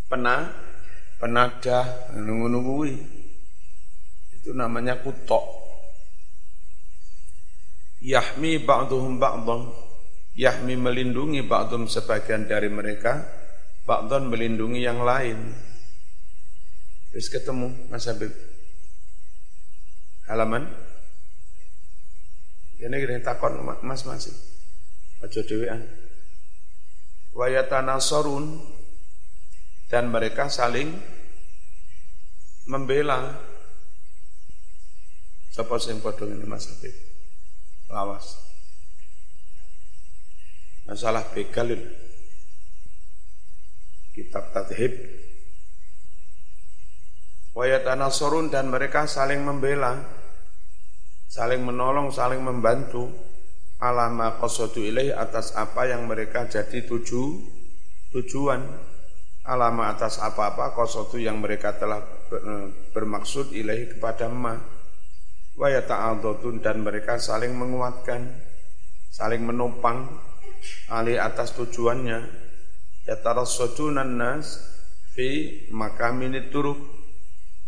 penah 0.06 0.46
penadah 1.18 2.14
nunggu-nunggu 2.14 2.78
itu 4.38 4.54
namanya 4.54 5.02
kutok. 5.02 5.44
Yahmi 7.98 8.62
ba'duhum 8.62 9.18
ba'dhum. 9.18 9.74
Yahmi 10.38 10.78
melindungi 10.78 11.42
ba'dhum 11.42 11.90
sebagian 11.90 12.46
dari 12.46 12.70
mereka, 12.70 13.26
ba'dhum 13.82 14.30
melindungi 14.30 14.80
yang 14.86 15.02
lain. 15.02 15.52
Terus 17.10 17.28
ketemu 17.28 17.90
Mas 17.90 18.06
Habib. 18.06 18.30
Halaman. 20.30 20.87
Ini 22.78 22.94
gini 22.94 23.18
takon 23.22 23.58
Mas 23.82 24.06
masih. 24.06 24.34
Aja 25.18 25.42
dhewean. 25.42 25.82
Wa 27.34 27.50
yatanasarun 27.50 28.58
dan 29.90 30.10
mereka 30.14 30.46
saling 30.46 30.94
membela 32.70 33.48
Sapa 35.58 35.74
sing 35.82 35.98
padha 35.98 36.22
ngene 36.22 36.46
Mas 36.46 36.70
Habib? 36.70 36.94
Lawas. 37.90 38.38
Masalah 40.86 41.26
begal. 41.34 41.74
Kitab 44.14 44.54
Tadhib. 44.54 44.94
Wayatanasarun 47.58 48.54
dan 48.54 48.70
mereka 48.70 49.10
saling 49.10 49.42
membela, 49.42 49.98
saling 51.28 51.62
menolong, 51.62 52.08
saling 52.10 52.40
membantu 52.40 53.12
alama 53.78 54.40
qasadu 54.42 54.82
ilaih 54.82 55.14
atas 55.14 55.54
apa 55.54 55.86
yang 55.86 56.08
mereka 56.10 56.50
jadi 56.50 56.82
tuju 56.82 57.22
tujuan 58.10 58.58
alama 59.46 59.94
atas 59.94 60.18
apa-apa 60.18 60.74
qasadu 60.74 61.22
yang 61.22 61.38
mereka 61.38 61.76
telah 61.78 62.02
bermaksud 62.90 63.54
ilaih 63.54 63.94
kepada 63.94 64.26
emak 64.26 64.78
wa 65.58 65.66
yata'adhatun 65.66 66.62
dan 66.62 66.86
mereka 66.86 67.18
saling 67.18 67.52
menguatkan, 67.58 68.30
saling 69.10 69.42
menopang 69.42 70.06
alih 70.88 71.18
atas 71.18 71.52
tujuannya. 71.58 72.46
Yatarassadunan 73.08 74.20
nas 74.20 74.62
fi 75.12 75.64
makaminit 75.74 76.54
turuk. 76.54 76.78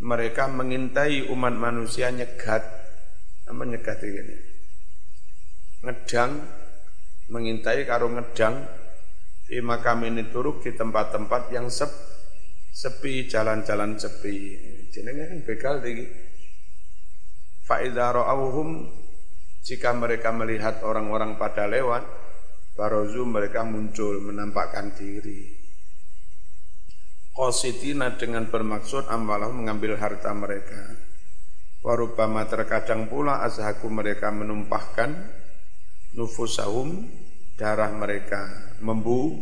Mereka 0.01 0.49
mengintai 0.49 1.29
umat 1.29 1.53
manusia 1.53 2.09
nyegat. 2.09 2.65
Nyegat 3.53 4.01
ini? 4.03 4.37
Ngedang, 5.81 6.33
mengintai 7.31 7.87
karo 7.87 8.11
ngedang 8.11 8.67
fi 9.47 9.63
makaminit 9.63 10.31
turuk 10.31 10.63
di 10.63 10.75
tempat-tempat 10.75 11.51
yang 11.55 11.67
sep, 11.71 11.91
sepi, 12.71 13.27
jalan-jalan 13.27 13.97
sepi. 13.97 14.37
Jenenge 14.91 15.31
kan 15.31 15.41
begal 15.47 15.77
iki 15.87 16.07
Fa'idha 17.71 18.11
ra'auhum 18.11 18.83
jika 19.63 19.95
mereka 19.95 20.35
melihat 20.35 20.83
orang-orang 20.83 21.39
pada 21.39 21.71
lewat, 21.71 22.03
barozu 22.75 23.23
mereka 23.23 23.63
muncul 23.63 24.19
menampakkan 24.19 24.91
diri. 24.99 25.55
Qasitina 27.31 28.19
dengan 28.19 28.51
bermaksud 28.51 29.07
amalah 29.07 29.55
mengambil 29.55 29.95
harta 29.97 30.35
mereka. 30.35 30.99
Warubama 31.81 32.45
terkadang 32.45 33.09
pula 33.09 33.41
azhaku 33.41 33.89
mereka 33.89 34.29
menumpahkan 34.29 35.17
nufusahum 36.13 37.09
darah 37.57 37.89
mereka 37.89 38.73
membu 38.85 39.41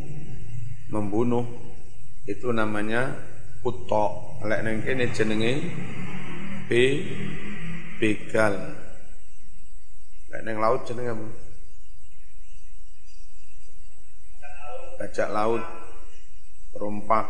membunuh 0.86 1.42
itu 2.30 2.54
namanya 2.54 3.10
kutok 3.58 4.44
lek 4.46 4.62
neng 4.62 4.86
kene 4.86 5.10
jenenge 5.10 5.52
B 6.68 6.70
begal. 7.98 8.54
Nek 10.30 10.42
ning 10.46 10.56
laut 10.62 10.86
jenenge 10.86 11.10
apa? 11.16 11.28
Bajak 14.98 15.28
laut, 15.30 15.62
rompak. 16.76 17.26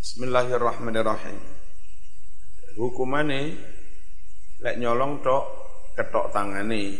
Bismillahirrahmanirrahim. 0.00 1.53
Hukumane 2.74 3.40
lek 4.62 4.76
nyolong 4.82 5.22
tok 5.22 5.44
ketok 5.94 6.34
tangane. 6.34 6.98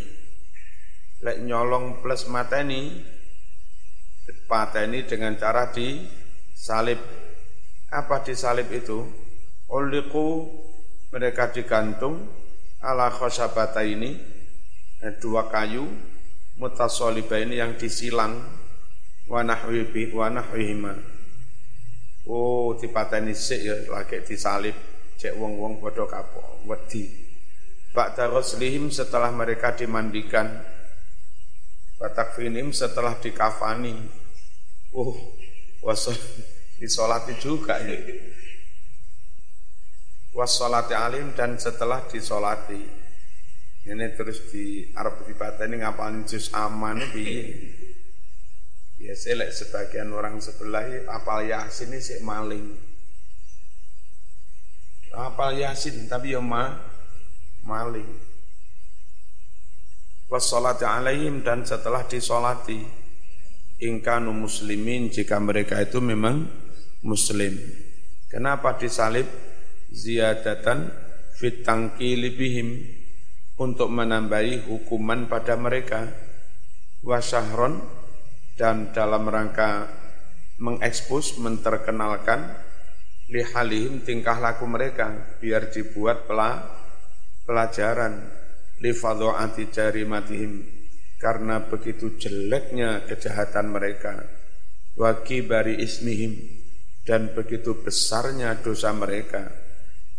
Lek 1.24 1.42
nyolong 1.42 2.04
plus 2.04 2.30
mateni 2.30 3.02
pateni 4.46 5.02
dengan 5.04 5.34
cara 5.34 5.72
disalib. 5.74 7.00
Apa 7.90 8.22
disalib 8.22 8.70
itu? 8.70 9.02
Uliku 9.70 10.46
mereka 11.14 11.50
digantung 11.50 12.26
ala 12.84 13.08
khosabata 13.08 13.80
ini 13.80 14.18
dua 15.20 15.48
kayu 15.48 15.84
mutasolibah 16.56 17.40
ini 17.42 17.58
yang 17.58 17.74
disilang 17.76 18.40
wanahwibi 19.28 20.12
wanahwihima 20.12 20.94
oh 22.28 22.76
dipateni 22.76 23.32
sik 23.32 23.60
ya 23.64 23.76
lagi 23.88 24.20
disalib 24.24 24.76
cek 25.20 25.35
wong-wong 25.38 25.79
bodoh 25.81 26.09
kapok 26.09 26.64
wedi. 26.68 27.09
Ba'da 27.94 28.27
lihim 28.59 28.90
setelah 28.90 29.31
mereka 29.31 29.74
dimandikan. 29.74 30.50
Batakfinim 31.98 32.74
setelah 32.74 33.14
dikafani. 33.22 33.94
Oh 34.94 35.14
wasol 35.85 36.16
disolati 36.79 37.38
juga 37.38 37.79
ya 37.83 37.98
wassalati 40.35 40.92
alim 40.98 41.33
dan 41.33 41.57
setelah 41.57 42.03
disolati. 42.11 42.83
Ini 43.85 44.16
terus 44.16 44.48
di 44.50 44.90
Arab 44.96 45.22
ini 45.29 45.77
ngapalin 45.81 46.24
juz 46.24 46.50
aman 46.57 46.98
piye? 47.12 47.53
Biasa 48.96 49.37
lek 49.37 49.53
sebagian 49.53 50.09
orang 50.11 50.40
sebelah 50.40 51.05
apal 51.12 51.44
yasin 51.44 51.92
ini 51.92 52.00
sih 52.00 52.24
maling 52.24 52.64
apal 55.14 55.55
yasin 55.55 56.11
tapi 56.11 56.35
ya 56.35 56.42
ma 56.42 56.74
maling. 57.64 58.11
Wassalati 60.29 60.83
alaihim 60.83 61.46
dan 61.46 61.62
setelah 61.62 62.03
disolati 62.05 62.83
ingkanu 63.79 64.35
muslimin 64.35 65.12
jika 65.12 65.38
mereka 65.38 65.79
itu 65.79 66.03
memang 66.03 66.48
muslim. 67.07 67.55
Kenapa 68.29 68.74
disalib? 68.74 69.29
Ziyadatan 69.94 70.90
fit 71.38 71.62
tangkili 71.62 72.35
bihim 72.35 72.83
untuk 73.55 73.87
menambahi 73.94 74.66
hukuman 74.66 75.31
pada 75.31 75.55
mereka. 75.55 76.11
Wasyahron 77.05 77.79
dan 78.59 78.90
dalam 78.90 79.29
rangka 79.31 79.87
mengekspos 80.59 81.38
menterkenalkan 81.38 82.59
lihalihim 83.32 84.04
tingkah 84.04 84.37
laku 84.37 84.68
mereka 84.68 85.37
biar 85.40 85.72
dibuat 85.72 86.28
pelajaran 87.44 88.14
lifadho'ati 88.84 89.72
jarimatihim 89.72 90.52
karena 91.16 91.64
begitu 91.64 92.20
jeleknya 92.20 93.08
kejahatan 93.08 93.72
mereka 93.72 94.28
wa 95.00 95.24
kibari 95.24 95.80
ismihim 95.80 96.37
dan 97.08 97.32
begitu 97.32 97.80
besarnya 97.80 98.60
dosa 98.60 98.92
mereka 98.92 99.48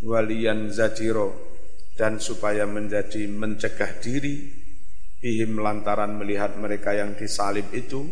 walian 0.02 0.74
zajiro 0.74 1.34
dan 1.96 2.20
supaya 2.20 2.66
menjadi 2.68 3.30
mencegah 3.30 4.02
diri 4.02 4.66
bihim 5.22 5.62
lantaran 5.62 6.20
melihat 6.20 6.58
mereka 6.60 6.92
yang 6.92 7.16
disalib 7.16 7.70
itu 7.72 8.06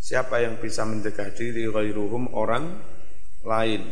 siapa 0.00 0.42
yang 0.42 0.58
bisa 0.58 0.84
mencegah 0.84 1.30
diri 1.32 1.64
ghairuhum 1.70 2.34
orang 2.34 2.82
lain 3.44 3.82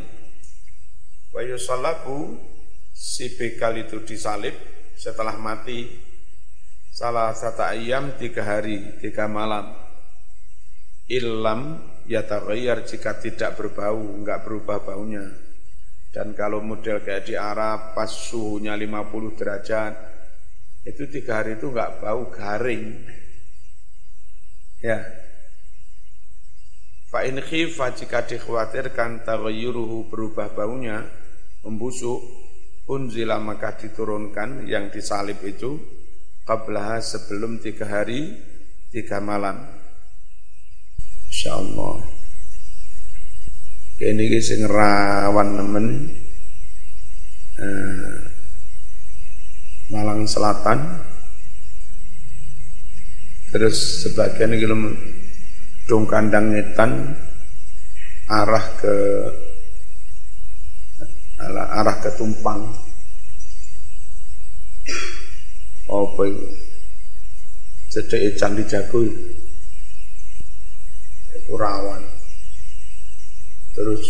wa 1.33 1.41
yusallabu 1.41 2.37
si 2.93 3.33
bekal 3.35 3.77
itu 3.81 4.05
disalib 4.05 4.55
setelah 4.95 5.35
mati 5.41 5.89
salah 6.93 7.33
satu 7.33 7.65
ayam 7.65 8.15
tiga 8.21 8.45
hari 8.45 9.01
tiga 9.01 9.27
malam 9.27 9.73
ilam 11.09 11.81
yataghayyar 12.05 12.85
jika 12.85 13.17
tidak 13.17 13.57
berbau 13.57 13.97
enggak 13.97 14.45
berubah 14.45 14.85
baunya 14.85 15.25
dan 16.13 16.37
kalau 16.37 16.61
model 16.61 17.01
kayak 17.01 17.25
di 17.25 17.35
Arab 17.41 17.97
pas 17.97 18.13
suhunya 18.13 18.77
50 18.77 19.33
derajat, 19.33 19.95
itu 20.85 21.09
tiga 21.09 21.41
hari 21.41 21.57
itu 21.57 21.73
nggak 21.73 22.05
bau 22.05 22.29
garing. 22.29 23.01
Ya. 24.85 25.01
Fa 27.09 27.25
in 27.25 27.41
khifa 27.41 27.97
jika 27.97 28.29
dikhawatirkan 28.29 29.25
taghayyuruhu 29.25 30.13
berubah 30.13 30.53
baunya, 30.53 31.01
membusuk, 31.63 32.21
unzila 32.91 33.39
maka 33.39 33.79
diturunkan 33.79 34.67
yang 34.67 34.91
disalib 34.91 35.39
itu 35.47 35.79
qablaha 36.43 36.99
sebelum 36.99 37.63
tiga 37.63 37.87
hari, 37.87 38.35
tiga 38.91 39.23
malam. 39.23 39.63
Insyaallah. 41.31 41.97
Ini 44.03 44.43
sing 44.43 44.67
rawan 44.67 45.49
nemen 45.63 45.87
eh, 47.63 48.19
Malang 49.95 50.27
Selatan. 50.27 50.81
Terus 53.53 54.03
sebagian 54.03 54.57
ini 54.57 54.65
dong 55.85 56.09
kandang 56.09 56.57
ngetan 56.57 57.15
arah 58.27 58.67
ke 58.81 58.97
arah 61.51 61.97
ke 61.99 62.11
Tumpang. 62.15 62.61
Apa 65.91 66.23
itu? 66.25 66.47
Cedek 67.93 68.39
candi 68.41 68.63
jago 68.65 69.05
itu. 69.05 69.23
Rawan. 71.53 72.01
Terus 73.77 74.05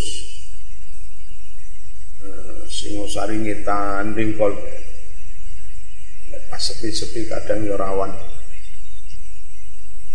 uh, 2.23 2.63
Singosari 2.67 3.43
ngetan 3.43 4.15
dingkol 4.15 4.55
pas 6.47 6.61
sepi-sepi 6.61 7.27
kadang 7.27 7.67
ya 7.67 7.75
rawan. 7.75 8.11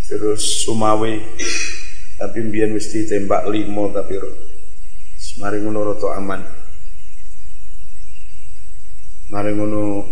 Terus 0.09 0.65
Sumawi 0.65 1.21
tapi 2.17 2.43
mbiyen 2.43 2.75
wis 2.75 2.91
ditembak 2.91 3.47
limo 3.47 3.93
tapi 3.93 4.19
mari 5.39 5.63
ngono 5.63 5.95
aman 5.95 6.58
mari 9.29 9.53
ngono 9.53 10.09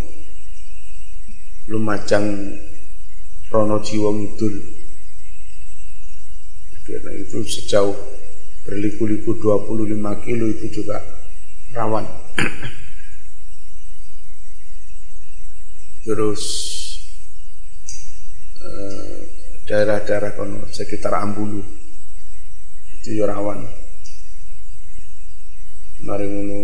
Lumajang 1.68 2.56
Rono 3.52 3.76
Jiwa 3.84 4.10
Ngidul 4.14 4.78
karena 6.88 7.12
itu 7.20 7.44
sejauh 7.44 7.92
berliku-liku 8.64 9.36
25 9.36 10.24
kilo 10.24 10.48
itu 10.48 10.80
juga 10.80 10.96
rawan. 11.76 12.08
Terus 16.00 16.42
eh, 18.56 19.20
daerah-daerah 19.68 20.32
kono 20.32 20.64
sekitar 20.72 21.12
Ambulu 21.20 21.60
itu 22.96 23.08
ya 23.20 23.28
rawan. 23.28 23.68
Mari 26.08 26.24
ngono 26.24 26.60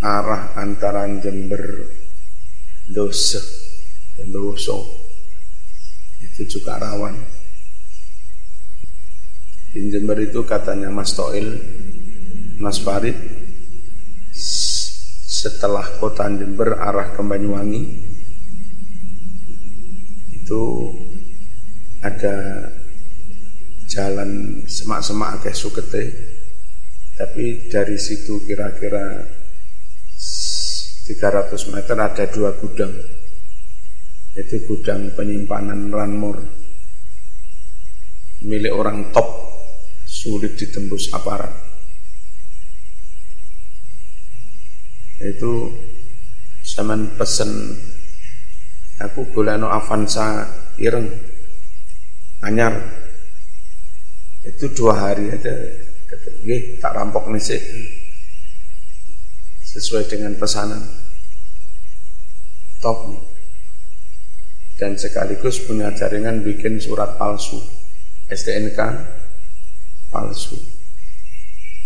arah 0.00 0.52
antara 0.58 1.08
Jember 1.20 1.92
Dosa 2.92 3.40
dan 4.16 4.28
Doso 4.32 4.78
itu 6.20 6.58
juga 6.58 6.80
rawan. 6.80 7.16
Di 9.72 9.92
Jember 9.92 10.16
itu 10.24 10.40
katanya 10.48 10.88
Mas 10.88 11.12
Toil, 11.12 11.52
Mas 12.56 12.80
Farid, 12.80 13.16
setelah 15.26 15.84
kota 16.00 16.26
Jember 16.32 16.80
arah 16.80 17.12
ke 17.12 17.20
Banyuwangi 17.20 17.82
itu 20.32 20.62
ada 22.00 22.36
jalan 23.90 24.62
semak-semak 24.64 25.40
agak 25.40 25.54
sukete 25.54 26.14
tapi 27.20 27.68
dari 27.68 28.00
situ 28.00 28.44
kira-kira 28.48 29.24
300 31.06 31.70
meter 31.70 31.94
ada 31.94 32.24
dua 32.26 32.50
gudang. 32.58 32.90
Itu 34.34 34.58
gudang 34.66 35.14
penyimpanan 35.14 35.94
ranmor 35.94 36.42
milik 38.42 38.74
orang 38.74 39.14
top 39.14 39.30
sulit 40.02 40.58
ditembus 40.58 41.14
aparat. 41.14 41.54
Itu 45.22 45.70
zaman 46.66 47.14
pesen 47.14 47.54
aku 48.98 49.30
boleh 49.30 49.54
no 49.62 49.70
Avanza 49.70 50.50
ireng 50.82 51.06
anyar. 52.42 52.74
Itu 54.42 54.74
dua 54.74 54.94
hari 55.06 55.30
aja 55.30 55.54
Gih, 56.46 56.78
tak 56.78 56.94
rampok 56.94 57.26
nih 57.34 57.42
sih 57.42 57.58
sesuai 59.76 60.08
dengan 60.08 60.32
pesanan 60.40 60.80
top 62.80 63.20
dan 64.80 64.96
sekaligus 64.96 65.60
punya 65.68 65.92
jaringan 65.92 66.40
bikin 66.40 66.80
surat 66.80 67.20
palsu 67.20 67.60
STNK 68.26 68.80
palsu. 70.10 70.58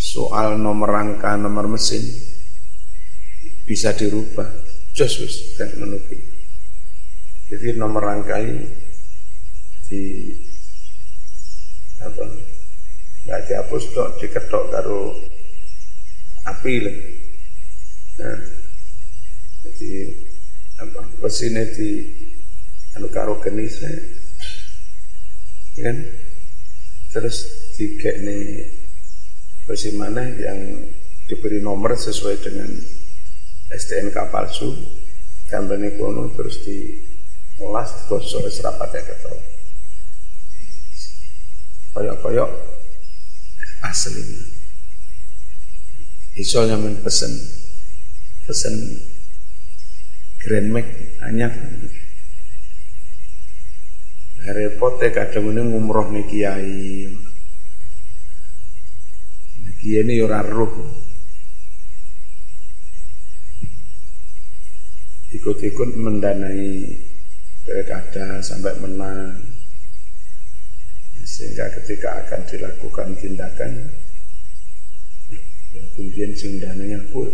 Soal 0.01 0.57
nomor 0.57 0.89
rangka, 0.89 1.37
nomor 1.37 1.69
mesin 1.69 2.01
bisa 3.69 3.93
dirubah. 3.93 4.49
Jos 4.91 5.55
teknologi. 5.55 6.19
Jadi 7.47 7.79
nomor 7.79 8.03
rangkai 8.03 8.47
di 9.87 10.03
apa? 12.03 12.25
Nggak 13.27 13.41
dihapus 13.47 13.85
dok, 13.95 14.09
diketok 14.19 14.65
karo 14.73 15.15
api 16.49 16.75
lah. 16.83 16.97
Nah, 18.21 18.41
jadi 19.65 19.93
apa? 20.77 21.01
Mesinnya 21.25 21.65
di 21.73 21.91
anu 23.01 23.09
karo 23.09 23.41
genis 23.41 23.81
ya 23.81 23.97
kan? 25.81 25.97
Terus 27.11 27.37
tiga 27.81 28.13
ini 28.13 28.61
mana 29.97 30.27
yang 30.37 30.91
diberi 31.31 31.63
nomor 31.63 31.95
sesuai 31.95 32.43
dengan 32.43 32.69
STNK 33.71 34.19
palsu 34.35 34.67
gambene 35.47 35.95
kono 35.95 36.35
terus 36.35 36.59
di 36.67 36.99
olas 37.63 38.11
gosok 38.11 38.51
wis 38.51 38.59
rapate 38.67 38.99
ketemu 38.99 39.39
koyok-koyok 41.95 42.51
asli 43.87 44.23
iso 46.39 46.67
nyaman 46.67 46.99
pesen 47.03 47.31
pesen. 48.51 48.75
Grand 50.43 50.75
Mac 50.75 50.83
anyar 51.23 51.55
nah, 54.43 54.51
repot 54.57 54.99
ya 54.99 55.15
kadang 55.15 55.55
ini 55.55 55.63
ngumroh 55.71 56.11
nih 56.11 56.27
kiai. 56.27 57.07
Nah, 59.63 59.73
kiai 59.79 60.03
ini 60.03 60.19
ora 60.19 60.43
roh. 60.43 60.75
Ikut-ikut 65.31 65.95
mendanai 65.95 66.91
pilkada 67.63 68.43
sampai 68.43 68.75
menang. 68.83 69.39
Sehingga 71.23 71.71
ketika 71.79 72.27
akan 72.27 72.43
dilakukan 72.51 73.15
tindakan 73.15 73.93
ya 75.71 75.87
kemudian 75.95 76.35
sing 76.35 76.59
dananya 76.59 76.99
pun 77.15 77.31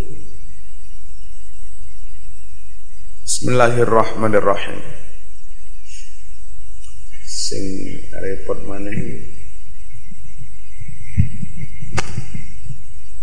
Bismillahirrahmanirrahim. 3.37 4.81
Sing 7.29 7.65
repot 8.17 8.65
mana 8.65 8.89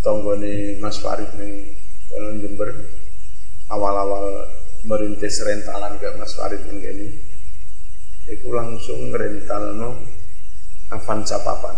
tonggone 0.05 0.77
Mas 0.77 1.01
Farid 1.01 1.33
ning 1.33 1.65
Jember 2.45 2.69
awal-awal 3.73 4.53
merintis 4.85 5.41
rentalan 5.41 5.97
ke 5.97 6.05
Mas 6.21 6.37
Farid 6.37 6.61
ini 6.61 7.09
itu 8.29 8.53
langsung 8.53 9.09
rental 9.09 9.73
no 9.73 9.97
Avanza 10.93 11.41
papan. 11.41 11.73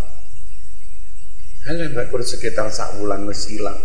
Hanya 1.71 1.87
rekur 2.03 2.19
sekitar 2.19 2.67
sak 2.67 2.99
bulan 2.99 3.23
wis 3.31 3.47
hilang 3.47 3.79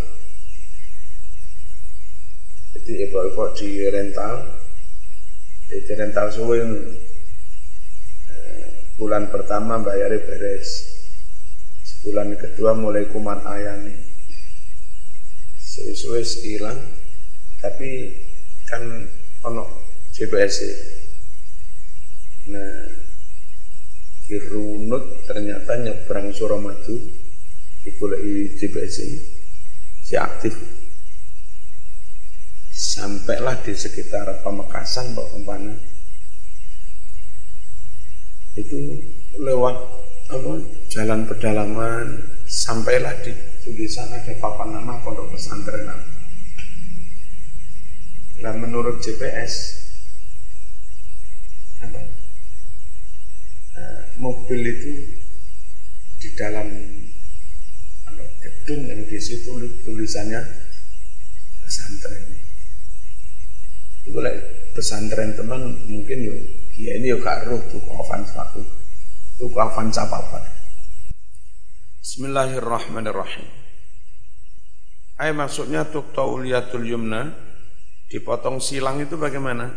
jadi 2.81 3.05
ibu-ibu 3.05 3.45
di 3.61 3.85
rental 3.93 4.57
di 5.69 5.85
rental 5.93 6.33
suwe 6.33 6.57
eh, 8.25 8.69
bulan 8.97 9.29
pertama 9.29 9.77
bayar 9.85 10.09
beres. 10.25 10.89
Bulan 12.01 12.33
kedua 12.33 12.73
mulai 12.73 13.05
kuman 13.05 13.45
ayam. 13.45 13.85
Suwe-suwe 15.61 16.25
hilang 16.41 16.81
tapi 17.61 18.17
kan 18.65 18.81
ono 19.45 19.85
CBS 20.09 20.65
nah 22.49 22.89
dirunut 24.25 25.29
ternyata 25.29 25.77
nyebrang 25.77 26.33
Suramadu 26.33 26.97
dikulai 27.85 28.57
CBS 28.57 28.97
si 30.01 30.17
aktif 30.17 30.57
sampailah 32.91 33.55
di 33.63 33.71
sekitar 33.71 34.43
Pamekasan 34.43 35.15
Kempana 35.15 35.79
itu 38.59 38.79
lewat 39.39 39.75
apa 40.27 40.53
jalan 40.91 41.23
pedalaman 41.23 42.19
sampailah 42.43 43.15
di 43.23 43.31
tulisan 43.63 44.11
ada 44.11 44.35
papan 44.43 44.75
nama 44.75 44.99
pondok 45.07 45.31
pesantren 45.31 45.87
Nah 48.41 48.53
menurut 48.59 48.99
GPS 48.99 49.53
apa? 51.79 52.01
Nah, 53.71 54.01
mobil 54.19 54.61
itu 54.67 54.93
di 56.19 56.29
dalam 56.35 56.67
apa, 58.09 58.23
gedung 58.41 58.81
yang 58.83 59.01
di 59.05 59.17
situ 59.21 59.53
tulisannya 59.85 60.41
pesantren. 61.61 62.40
Itu 64.07 64.17
lah 64.17 64.33
pesantren 64.73 65.37
teman 65.37 65.61
mungkin 65.85 66.17
yo 66.25 66.35
ya 66.79 66.97
ini 66.97 67.13
yo 67.13 67.17
gak 67.21 67.45
roh 67.45 67.61
tuh 67.69 67.81
kafan 67.83 68.23
satu 68.25 68.61
tuh 69.37 69.49
kafan 69.53 69.93
apa 69.93 70.39
Bismillahirrahmanirrahim. 72.01 73.45
Ay 75.21 75.37
maksudnya 75.37 75.85
tuh 75.85 76.09
tauliyatul 76.17 76.81
yumna 76.81 77.51
Dipotong 78.11 78.59
silang 78.59 78.99
itu 78.99 79.15
bagaimana? 79.15 79.71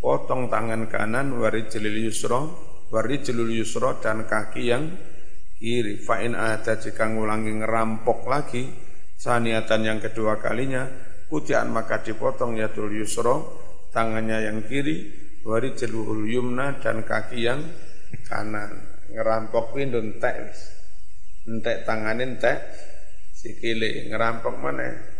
Potong 0.00 0.48
tangan 0.48 0.88
kanan 0.88 1.36
warijlil 1.36 2.08
yusra, 2.08 2.40
warijlul 2.88 3.52
yusra 3.52 4.00
dan 4.00 4.24
kaki 4.24 4.72
yang 4.72 4.88
kiri. 5.60 6.00
Fa'in 6.00 6.32
ada 6.32 6.80
jika 6.80 7.12
ngulangi 7.12 7.60
ngerampok 7.60 8.24
lagi, 8.24 8.72
saniatan 9.20 9.84
yang 9.84 10.00
kedua 10.00 10.40
kalinya, 10.40 10.88
kutian 11.28 11.76
maka 11.76 12.00
dipotong 12.00 12.56
yatul 12.56 12.88
yusra, 12.88 13.36
tangannya 13.94 14.50
yang 14.50 14.58
kiri, 14.66 15.08
warijlul 15.46 16.26
yumna 16.26 16.82
dan 16.82 17.06
kaki 17.06 17.46
yang 17.46 17.62
kanan. 18.26 18.90
Ngerampok 19.14 19.78
pindun 19.78 20.18
tek, 20.18 20.50
entek 21.46 21.86
tanganin 21.86 22.34
tek, 22.42 22.58
sikile 23.30 24.10
ngerampok 24.10 24.58
mana? 24.58 25.14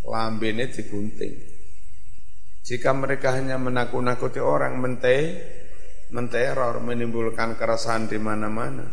lambene 0.00 0.72
digunting. 0.72 1.36
Jika 2.64 2.96
mereka 2.96 3.36
hanya 3.36 3.60
menakut-nakuti 3.60 4.40
orang, 4.40 4.80
mente, 4.80 5.36
menteror, 6.08 6.80
menimbulkan 6.80 7.54
keresahan 7.54 8.08
di 8.08 8.16
mana-mana. 8.16 8.88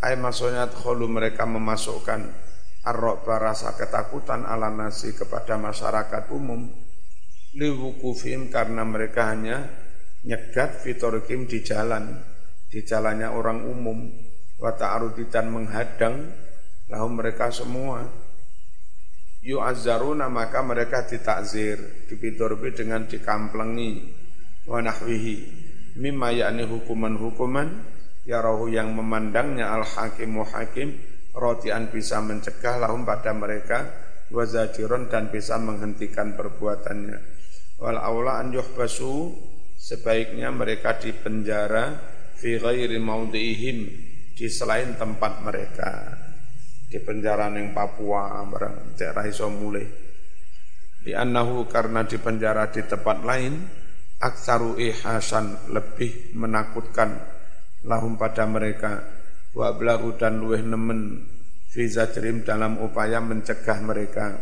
Ay 0.00 0.16
maksudnya 0.20 0.68
kholu 0.68 1.08
mereka 1.08 1.48
memasukkan 1.48 2.20
arok 2.86 3.24
rasa 3.24 3.72
ketakutan 3.74 4.44
ala 4.44 4.68
nasi 4.68 5.16
kepada 5.16 5.56
masyarakat 5.56 6.28
umum 6.30 6.85
liwukufim 7.56 8.52
karena 8.52 8.84
mereka 8.84 9.32
hanya 9.32 9.64
nyegat 10.28 10.84
fitorikim 10.84 11.48
di 11.48 11.64
jalan 11.64 12.20
di 12.68 12.84
jalannya 12.84 13.32
orang 13.32 13.64
umum. 13.64 13.98
Wa 14.56 14.72
ta'aruditan 14.72 15.52
menghadang 15.52 16.32
lalu 16.92 17.08
mereka 17.12 17.48
semua. 17.48 18.04
Yu'azzaruna 19.40 20.28
maka 20.28 20.60
mereka 20.60 21.04
ditakzir 21.08 22.08
dipidorbi 22.08 22.72
dengan 22.76 23.08
dikamplengi. 23.08 24.12
Wa 24.68 24.82
nahwihi 24.82 25.34
mimma 25.96 26.34
yakni 26.34 26.68
hukuman-hukuman 26.68 27.68
ya 28.26 28.42
rohu 28.42 28.68
yang 28.68 28.92
memandangnya 28.92 29.70
al-hakimu 29.70 30.42
hakim 30.50 30.98
rotian 31.32 31.88
bisa 31.88 32.18
mencegah 32.18 32.82
lahum 32.82 33.06
pada 33.06 33.30
mereka 33.30 33.86
wazajiron 34.34 35.06
dan 35.06 35.30
bisa 35.30 35.54
menghentikan 35.62 36.34
perbuatannya 36.34 37.35
wal 37.76 38.00
aula 38.00 38.40
an 38.40 38.52
yuhbasu 38.52 39.32
sebaiknya 39.76 40.48
mereka 40.48 40.96
dipenjara 40.96 41.96
fi 42.36 42.56
ghairi 42.56 42.96
maudihim 43.00 43.86
di 44.36 44.46
selain 44.48 44.96
tempat 44.96 45.40
mereka. 45.40 45.90
Di 46.86 47.02
penjara 47.02 47.50
yang 47.50 47.74
Papua 47.74 48.46
barang 48.46 48.94
cek 48.94 49.18
iso 49.26 49.50
mulai 49.50 50.06
di 51.06 51.14
anahu 51.14 51.70
karena 51.70 52.02
di 52.02 52.18
penjara 52.18 52.66
di 52.70 52.82
tempat 52.82 53.22
lain 53.22 53.54
aksaru 54.18 54.74
ihasan 54.74 55.70
lebih 55.70 56.34
menakutkan 56.34 57.14
lahum 57.86 58.18
pada 58.18 58.42
mereka. 58.46 59.02
Wa 59.56 59.72
blahu 59.72 60.14
dan 60.20 60.42
luweh 60.42 60.60
nemen 60.60 61.26
fi 61.70 61.86
zajrim 61.88 62.42
dalam 62.42 62.82
upaya 62.82 63.22
mencegah 63.22 63.78
mereka. 63.82 64.36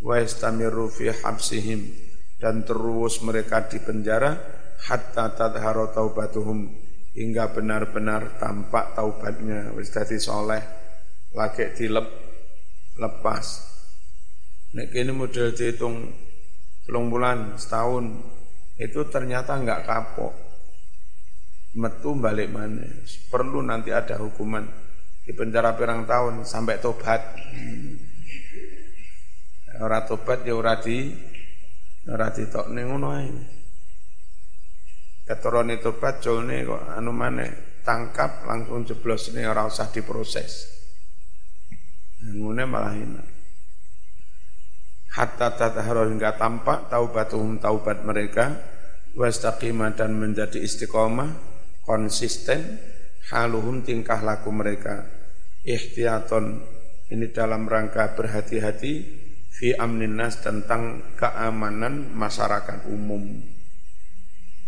Wa 0.00 0.20
istamiru 0.20 0.92
fi 0.92 1.12
habsihim 1.12 2.05
dan 2.36 2.64
terus 2.68 3.24
mereka 3.24 3.64
di 3.64 3.80
penjara 3.80 4.36
hatta 4.88 5.32
tadharu 5.32 5.88
taubatuhum 5.92 6.68
hingga 7.16 7.48
benar-benar 7.48 8.36
tampak 8.36 8.92
taubatnya 8.92 9.72
wis 9.72 9.88
dadi 9.88 10.20
soleh 10.20 10.60
lagi 11.32 11.72
dilep 11.72 12.04
lepas. 13.00 13.46
Nek 14.76 14.92
ini 14.92 15.12
model 15.12 15.56
dihitung 15.56 16.12
telung 16.84 17.08
bulan 17.08 17.56
setahun 17.56 18.04
itu 18.76 19.00
ternyata 19.08 19.56
enggak 19.56 19.88
kapok. 19.88 20.32
Metu 21.76 22.16
balik 22.16 22.52
mana? 22.52 22.84
Perlu 23.28 23.60
nanti 23.60 23.92
ada 23.92 24.16
hukuman 24.20 24.64
di 25.24 25.32
penjara 25.32 25.76
pirang 25.76 26.08
tahun 26.08 26.44
sampai 26.44 26.80
tobat. 26.80 27.20
Ora 29.76 30.08
tobat 30.08 30.40
ya 30.48 30.56
ora 30.56 30.80
ora 32.06 32.30
ditok 32.30 32.66
ning 32.70 32.86
ngono 32.90 33.08
ae. 33.14 33.30
Keturune 35.26 35.82
tobat 35.82 36.22
jone 36.22 36.62
kok 36.62 36.82
anu 36.94 37.10
maneh 37.10 37.82
tangkap 37.82 38.46
langsung 38.46 38.86
jeblos 38.86 39.34
ini 39.34 39.42
ora 39.42 39.66
usah 39.66 39.90
diproses. 39.90 40.70
Ngene 42.22 42.64
malah 42.66 42.94
hina. 42.94 43.36
hatta 45.16 45.56
tatahara 45.56 46.04
hingga 46.12 46.36
tampak 46.36 46.92
taubatuhum 46.92 47.56
taubat 47.56 48.04
mereka 48.04 48.52
wastaqimah 49.16 49.96
dan 49.96 50.12
menjadi 50.12 50.60
istiqomah 50.60 51.32
konsisten 51.88 52.76
haluhum 53.32 53.80
tingkah 53.80 54.20
laku 54.20 54.52
mereka 54.52 55.08
ihtiyaton 55.64 56.60
ini 57.08 57.32
dalam 57.32 57.64
rangka 57.64 58.12
berhati-hati 58.12 59.24
fi 59.56 59.72
amnin 59.72 60.20
nas 60.20 60.44
tentang 60.44 61.16
keamanan 61.16 62.12
masyarakat 62.12 62.84
umum. 62.92 63.40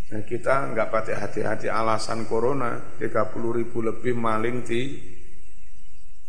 Dan 0.09 0.24
kita 0.24 0.72
nggak 0.72 0.88
pakai 0.88 1.20
hati-hati 1.20 1.68
alasan 1.68 2.24
corona 2.24 2.96
30 2.96 3.12
ribu 3.61 3.85
lebih 3.85 4.16
maling 4.16 4.64
di 4.64 4.96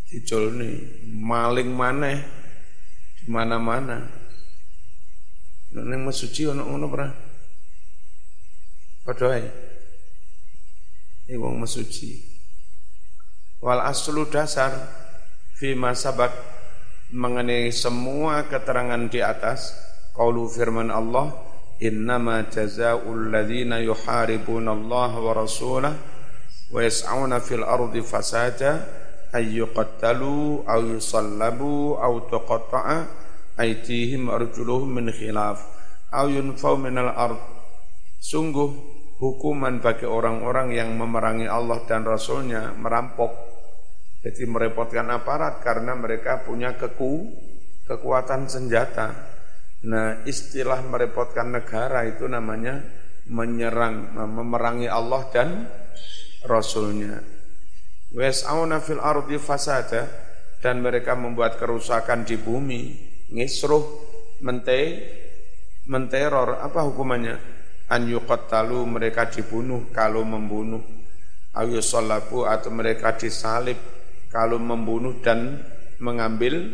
di 0.10 0.19
nih 0.28 0.76
maling 1.08 1.72
mana 1.72 2.19
di 3.15 3.26
mana-mana. 3.32 4.04
Neng 5.80 6.02
mesuci 6.04 6.43
ono 6.43 6.67
ono 6.67 6.86
pernah. 6.91 7.13
Padha 9.08 9.28
ae. 9.32 9.48
Ini 11.30 11.39
wong 11.39 11.63
mesuci. 11.63 12.19
Wal 13.63 13.80
aslu 13.86 14.28
dasar 14.28 14.76
fima 15.56 15.95
sabak 15.95 16.59
mengenai 17.10 17.74
semua 17.74 18.45
keterangan 18.45 19.10
di 19.10 19.17
atas 19.17 19.74
qaulu 20.13 20.45
firman 20.45 20.93
Allah 20.93 21.34
innama 21.82 22.45
jazaa'ul 22.45 23.34
ladzina 23.34 23.82
yuharibuna 23.82 24.78
Allah 24.78 25.12
wa 25.17 25.34
rasulah 25.34 25.93
wa 26.69 26.80
yas'auna 26.86 27.41
fil 27.41 27.65
ardi 27.65 28.06
fasada 28.06 28.86
ay 29.34 29.58
yuqattalu 29.58 30.69
aw 30.69 30.80
yusallabu 30.86 31.98
aw 31.98 32.13
tuqatta'a 32.30 32.98
aydihim 33.58 34.30
arjuluhum 34.30 35.02
min 35.02 35.10
khilaf 35.10 35.65
aw 36.13 36.30
yunfaw 36.30 36.78
al 36.78 37.10
ard. 37.10 37.41
Sungguh 38.22 38.69
hukuman 39.17 39.82
bagi 39.82 40.06
orang-orang 40.06 40.78
yang 40.78 40.93
memerangi 40.93 41.50
Allah 41.50 41.82
dan 41.89 42.06
Rasulnya 42.06 42.76
merampok 42.78 43.48
jadi 44.19 44.43
merepotkan 44.43 45.08
aparat 45.08 45.63
karena 45.63 45.95
mereka 45.95 46.43
punya 46.43 46.75
keku, 46.75 47.32
kekuatan 47.88 48.51
senjata. 48.51 49.15
Nah 49.88 50.27
istilah 50.27 50.84
merepotkan 50.84 51.55
negara 51.55 52.03
itu 52.03 52.27
namanya 52.27 52.84
menyerang, 53.32 54.12
memerangi 54.12 54.91
Allah 54.91 55.23
dan 55.32 55.49
Rasulnya. 56.43 57.23
Wes'auna 58.12 58.84
fil 58.84 58.99
ardi 58.99 59.39
fasada 59.39 60.03
dan 60.60 60.84
mereka 60.84 61.15
membuat 61.15 61.55
kerusakan 61.55 62.27
di 62.27 62.36
bumi, 62.36 62.82
ngisruh, 63.32 63.86
mente, 64.43 64.82
menteror, 65.88 66.60
apa 66.60 66.84
hukumannya? 66.84 67.38
An 67.89 68.05
yuqattalu 68.05 68.84
mereka 68.84 69.32
dibunuh 69.32 69.88
kalau 69.95 70.27
membunuh, 70.27 70.84
ayusolabu 71.55 72.43
atau 72.45 72.69
mereka 72.69 73.15
disalib, 73.15 73.79
kalau 74.30 74.62
membunuh 74.62 75.18
dan 75.20 75.65
mengambil 76.00 76.74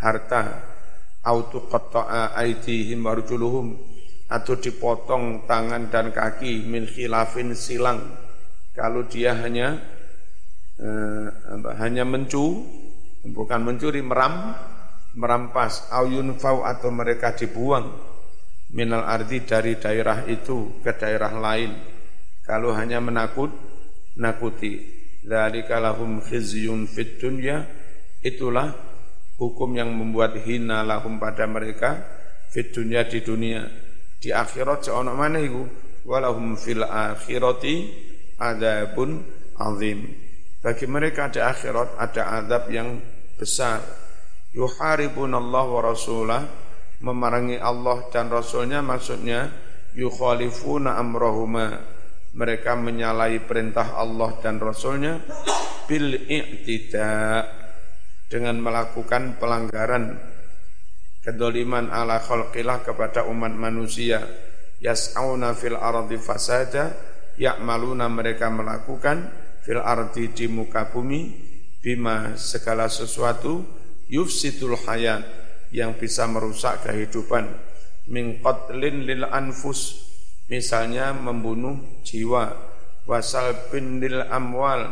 harta. 0.00 0.72
Autu 1.24 1.64
qatta'a 1.72 2.36
aidihim 2.36 3.08
warjuluhum 3.08 3.80
atau 4.28 4.60
dipotong 4.60 5.48
tangan 5.48 5.88
dan 5.88 6.12
kaki 6.12 6.68
min 6.68 6.84
khilafin 6.84 7.56
silang. 7.56 8.04
Kalau 8.76 9.08
dia 9.08 9.32
hanya 9.32 9.80
eh, 10.76 11.28
hanya 11.80 12.04
mencu 12.04 12.68
bukan 13.24 13.64
mencuri 13.64 14.04
meram 14.04 14.52
merampas 15.16 15.88
ayun 15.96 16.36
fau 16.36 16.60
atau 16.60 16.92
mereka 16.92 17.32
dibuang 17.32 17.88
minal 18.76 19.08
ardi 19.08 19.48
dari 19.48 19.80
daerah 19.80 20.28
itu 20.28 20.84
ke 20.84 20.92
daerah 20.92 21.32
lain. 21.40 21.72
Kalau 22.44 22.76
hanya 22.76 23.00
menakut 23.00 23.48
nakuti 24.20 24.93
Dzalika 25.24 25.80
lahum 25.80 26.20
khizyun 26.20 26.84
fid 26.84 27.16
dunya. 27.16 27.64
Itulah 28.20 28.72
hukum 29.40 29.72
yang 29.72 29.90
membuat 29.92 30.36
hina 30.44 30.84
lahum 30.84 31.16
pada 31.16 31.48
mereka 31.48 32.04
fit 32.52 32.70
dunya 32.70 33.08
di 33.08 33.24
dunia. 33.24 33.64
Di 34.20 34.30
akhirat 34.32 34.88
seono 34.88 35.16
mana 35.16 35.40
iku 35.40 35.64
walahum 36.04 36.60
fil 36.60 36.84
akhirati 36.84 37.74
adabun 38.36 39.24
azim. 39.56 40.12
Bagi 40.60 40.86
mereka 40.88 41.28
di 41.32 41.40
akhirat 41.40 41.96
ada 42.00 42.40
adab 42.40 42.68
yang 42.72 43.00
besar. 43.36 43.80
Yuharibun 44.54 45.34
Allah 45.34 45.66
wa 45.66 45.80
rasulah 45.82 46.42
memerangi 47.02 47.58
Allah 47.58 48.06
dan 48.08 48.30
Rasulnya 48.30 48.80
maksudnya 48.80 49.50
yukhalifuna 49.92 50.96
amrahuma 50.96 51.93
mereka 52.34 52.74
menyalahi 52.74 53.46
perintah 53.46 53.94
Allah 53.94 54.34
dan 54.42 54.58
Rasulnya 54.58 55.22
bil 55.86 56.18
i'tida 56.26 57.46
dengan 58.26 58.58
melakukan 58.58 59.38
pelanggaran 59.38 60.18
kedoliman 61.22 61.94
ala 61.94 62.18
khalqillah 62.18 62.82
kepada 62.82 63.24
umat 63.30 63.54
manusia. 63.54 64.20
Yas'auna 64.82 65.54
fil 65.56 65.78
ardi 65.78 66.18
fasada 66.20 66.92
ya'maluna 67.40 68.10
mereka 68.10 68.50
melakukan 68.50 69.30
fil 69.64 69.80
ardi 69.80 70.34
di 70.34 70.50
muka 70.50 70.92
bumi 70.92 71.32
bima 71.80 72.36
segala 72.36 72.90
sesuatu 72.90 73.64
yufsitul 74.10 74.76
hayat 74.84 75.24
yang 75.72 75.96
bisa 75.96 76.28
merusak 76.28 76.84
kehidupan. 76.84 77.48
Min 78.10 78.44
qatlin 78.44 79.08
lil 79.08 79.24
anfus 79.24 80.12
misalnya 80.48 81.16
membunuh 81.16 82.04
jiwa 82.04 82.52
wasal 83.04 83.68
bindil 83.68 84.24
amwal 84.28 84.88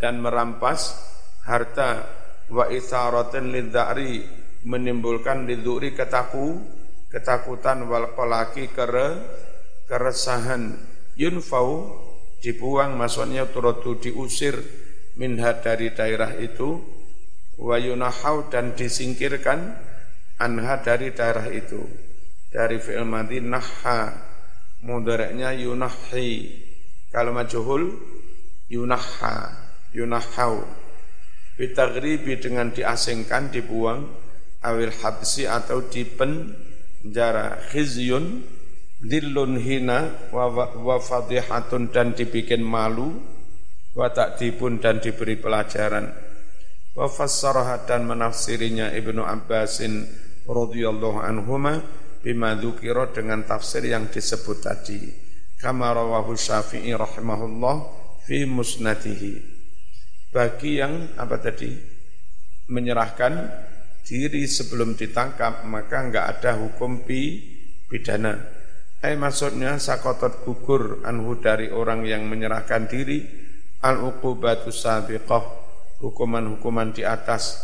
dan 0.00 0.20
merampas 0.20 0.96
harta 1.44 2.04
wa 2.48 2.68
itharatin 2.68 3.52
lidzari 3.52 4.24
menimbulkan 4.64 5.48
lidzuri 5.48 5.92
ketaku 5.96 6.60
ketakutan 7.08 7.88
wal 7.88 8.12
qalaki 8.12 8.68
kere 8.72 9.16
keresahan. 9.88 10.76
Yunfau 11.18 11.98
dibuang 12.38 12.94
maksudnya 12.94 13.50
turut 13.50 13.82
diusir 13.98 14.54
minha 15.18 15.50
dari 15.58 15.90
daerah 15.90 16.30
itu 16.38 16.78
wa 17.58 17.74
yunahau 17.74 18.46
dan 18.46 18.78
disingkirkan 18.78 19.74
anha 20.38 20.78
dari 20.78 21.10
daerah 21.10 21.50
itu. 21.50 21.82
Dari 22.48 22.80
fi'il 22.80 23.04
nahha 23.44 24.27
mudaraknya 24.82 25.54
yunahi 25.54 26.52
kalau 27.08 27.32
majuhul 27.32 27.96
yunahha 28.68 29.50
yunahau. 29.96 30.62
Bitagribi 31.58 32.38
dengan 32.38 32.70
diasingkan 32.70 33.50
dibuang 33.50 34.06
awil 34.62 34.94
habsi 34.94 35.42
atau 35.42 35.82
dipenjara 35.90 37.58
khizyun 37.74 38.46
dillun 39.02 39.58
hina 39.58 40.30
wa, 40.30 40.46
wa 40.54 40.96
fadihatun 41.02 41.90
dan 41.90 42.14
dibikin 42.14 42.62
malu 42.62 43.18
wa 43.98 44.06
takdibun 44.14 44.78
dan 44.78 45.02
diberi 45.02 45.34
pelajaran. 45.34 46.14
Wa 46.94 47.10
fassaraha 47.10 47.86
dan 47.86 48.06
menafsirinya 48.06 48.94
Ibnu 48.94 49.22
Abbasin 49.26 50.06
radhiyallahu 50.46 51.18
anhuma 51.18 51.82
bima 52.28 52.52
dzukira 52.52 53.08
dengan 53.08 53.40
tafsir 53.48 53.88
yang 53.88 54.12
disebut 54.12 54.60
tadi. 54.60 55.00
Kama 55.56 55.96
rawahu 55.96 56.36
Syafi'i 56.36 56.92
rahimahullah 56.92 57.76
fi 58.28 58.44
musnadihi. 58.44 59.56
Bagi 60.28 60.76
yang 60.76 61.16
apa 61.16 61.40
tadi 61.40 61.72
menyerahkan 62.68 63.32
diri 64.04 64.44
sebelum 64.44 64.92
ditangkap 64.92 65.64
maka 65.64 66.04
enggak 66.04 66.26
ada 66.36 66.60
hukum 66.60 67.08
pi 67.08 67.40
pidana. 67.88 68.36
Eh 69.00 69.16
maksudnya 69.16 69.80
sakotot 69.80 70.44
gugur 70.44 71.00
anhu 71.08 71.40
dari 71.40 71.72
orang 71.72 72.04
yang 72.04 72.28
menyerahkan 72.28 72.92
diri 72.92 73.24
al 73.80 74.04
uqubatu 74.04 74.68
sabiqah 74.68 75.44
hukuman-hukuman 76.04 76.92
di 76.92 77.08
atas 77.08 77.56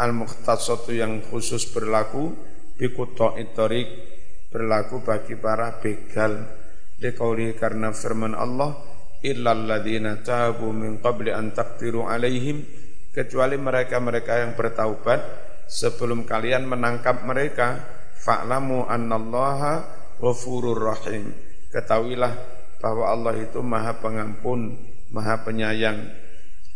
al 0.00 0.16
mukhtasatu 0.16 0.96
yang 0.96 1.20
khusus 1.20 1.68
berlaku 1.68 2.32
bikuto 2.76 3.34
itorik 3.40 4.15
berlaku 4.56 5.04
bagi 5.04 5.36
para 5.36 5.76
begal. 5.76 6.48
Liqauli 6.96 7.52
karena 7.60 7.92
firman 7.92 8.32
Allah 8.32 8.72
illal 9.20 9.68
ladzina 9.68 10.24
tabu 10.24 10.72
min 10.72 10.96
qabli 10.96 11.28
an 11.28 11.52
taqdiru 11.52 12.08
alaihim 12.08 12.64
kecuali 13.12 13.60
mereka-mereka 13.60 14.40
yang 14.40 14.56
bertaubat 14.56 15.20
sebelum 15.68 16.24
kalian 16.24 16.64
menangkap 16.64 17.20
mereka. 17.28 17.84
Fa'lamu 18.16 18.88
annallaha 18.88 19.84
ghafurur 20.16 20.88
rahim. 20.88 21.36
Ketahuilah 21.68 22.32
bahwa 22.80 23.12
Allah 23.12 23.36
itu 23.36 23.60
maha 23.60 24.00
pengampun 24.00 24.72
maha 25.12 25.44
penyayang. 25.44 26.00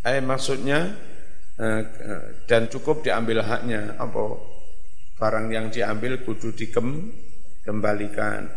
Eh 0.05 0.21
maksudnya 0.21 1.01
eh, 1.57 1.83
dan 2.45 2.69
cukup 2.69 3.01
diambil 3.01 3.41
haknya. 3.41 3.97
Apa? 3.97 4.37
Barang 5.17 5.49
yang 5.49 5.73
diambil 5.73 6.21
kudu 6.21 6.53
dikem 6.53 7.09
kembalikan. 7.65 8.49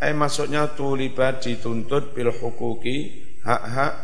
Eh 0.00 0.12
maksudnya 0.12 0.74
tulibat 0.74 1.44
dituntut 1.44 2.12
bil 2.12 2.34
hukuki 2.34 3.24
hak-hak 3.46 3.94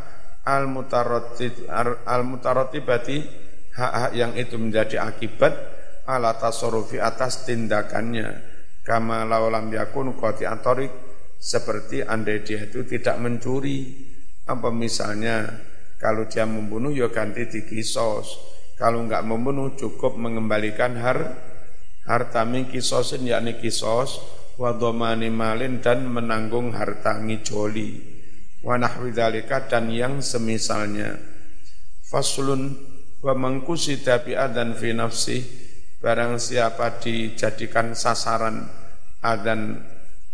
al 0.47 0.71
mutaratib 0.71 1.67
al 2.07 2.23
mutaratibati 2.25 3.21
hak-hak 3.75 4.13
yang 4.17 4.33
itu 4.39 4.57
menjadi 4.57 5.03
akibat 5.03 5.53
ala 6.09 6.37
tasarrufi 6.39 6.99
atas 7.03 7.45
tindakannya. 7.45 8.49
Kama 8.81 9.29
laulam 9.29 9.69
yakun 9.71 10.17
qati 10.17 10.49
antorik 10.49 10.91
seperti 11.37 12.03
andai 12.03 12.43
dia 12.43 12.65
itu 12.65 12.83
tidak 12.87 13.21
mencuri. 13.21 14.09
Apa 14.49 14.73
misalnya 14.75 15.47
kalau 16.01 16.27
dia 16.27 16.49
membunuh 16.49 16.91
ya 16.91 17.13
ganti 17.13 17.47
dikisos. 17.47 18.41
Kalau 18.81 19.05
enggak 19.05 19.23
membunuh 19.29 19.77
cukup 19.77 20.17
mengembalikan 20.17 20.97
har 20.97 21.50
harta 22.11 22.43
min 22.43 22.67
kisosin 22.67 23.23
yakni 23.23 23.63
kisos 23.63 24.19
wadomani 24.59 25.31
malin 25.31 25.79
dan 25.79 26.11
menanggung 26.11 26.75
harta 26.75 27.23
ngijoli. 27.23 28.19
Wa 28.67 28.75
nahwi 28.77 29.15
dan 29.15 29.89
yang 29.95 30.19
semisalnya. 30.19 31.17
Faslun 32.03 32.75
wa 33.23 33.33
mangkusi 33.39 34.03
tapi 34.03 34.35
adan 34.35 34.75
fi 34.75 34.91
nafsi 34.91 35.39
barang 36.01 36.41
siapa 36.41 36.99
dijadikan 36.99 37.93
sasaran 37.93 38.67
adan 39.21 39.85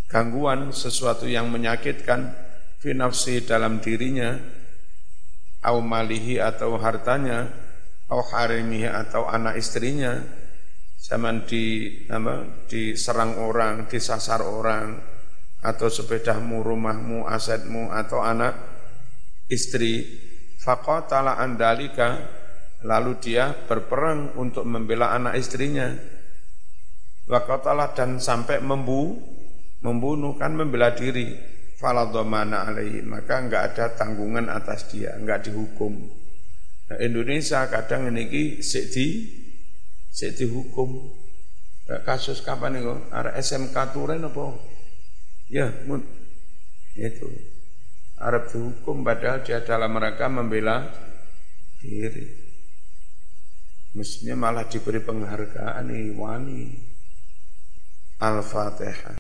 gangguan 0.07 0.71
sesuatu 0.71 1.27
yang 1.27 1.51
menyakitkan 1.51 2.31
fi 2.79 2.95
nafsi 2.95 3.43
dalam 3.43 3.83
dirinya 3.83 4.39
au 5.67 5.83
malihi 5.83 6.39
atau 6.39 6.79
hartanya 6.79 7.51
au 8.07 8.23
harimihi 8.23 8.87
atau 8.87 9.27
anak 9.27 9.59
istrinya 9.59 10.23
zaman 10.97 11.47
di 11.47 11.87
apa, 12.09 12.67
diserang 12.67 13.39
orang, 13.39 13.87
disasar 13.87 14.43
orang, 14.43 14.99
atau 15.63 15.89
sepedamu, 15.91 16.63
rumahmu, 16.63 17.27
asetmu, 17.27 17.91
atau 17.91 18.23
anak 18.23 18.55
istri, 19.51 20.03
faqatala 20.63 21.39
andalika, 21.39 22.23
lalu 22.87 23.19
dia 23.23 23.55
berperang 23.55 24.35
untuk 24.39 24.67
membela 24.67 25.15
anak 25.15 25.39
istrinya. 25.39 25.91
Waqatala 27.27 27.91
dan 27.95 28.23
sampai 28.23 28.63
membu, 28.63 29.19
membunuh 29.83 30.39
kan 30.39 30.55
membela 30.55 30.95
diri. 30.95 31.55
Faladhamana 31.77 32.73
alaihi, 32.73 33.05
maka 33.05 33.37
enggak 33.37 33.63
ada 33.75 33.93
tanggungan 33.93 34.49
atas 34.49 34.89
dia, 34.89 35.13
enggak 35.13 35.45
dihukum. 35.45 36.09
Nah, 36.89 36.99
Indonesia 37.03 37.69
kadang 37.69 38.09
ini 38.09 38.65
sik 38.65 38.97
Sik 40.17 40.33
dihukum. 40.41 41.13
Kasus 42.09 42.41
kapan 42.41 42.81
itu? 42.81 42.97
Ada 43.13 43.37
SMK 43.37 43.77
Turen 43.93 44.25
apa? 44.25 44.57
Ya, 45.53 45.69
mun. 45.85 46.01
Itu. 46.97 47.29
Arab 48.17 48.49
dihukum 48.49 49.05
padahal 49.05 49.45
dia 49.45 49.61
dalam 49.61 49.93
mereka 49.93 50.33
membela 50.33 50.89
diri. 51.85 52.49
Mestinya 53.93 54.49
malah 54.49 54.65
diberi 54.65 55.05
penghargaan 55.05 55.85
nih 55.93 56.17
wani. 56.17 56.65
Al-Fatihah. 58.17 59.15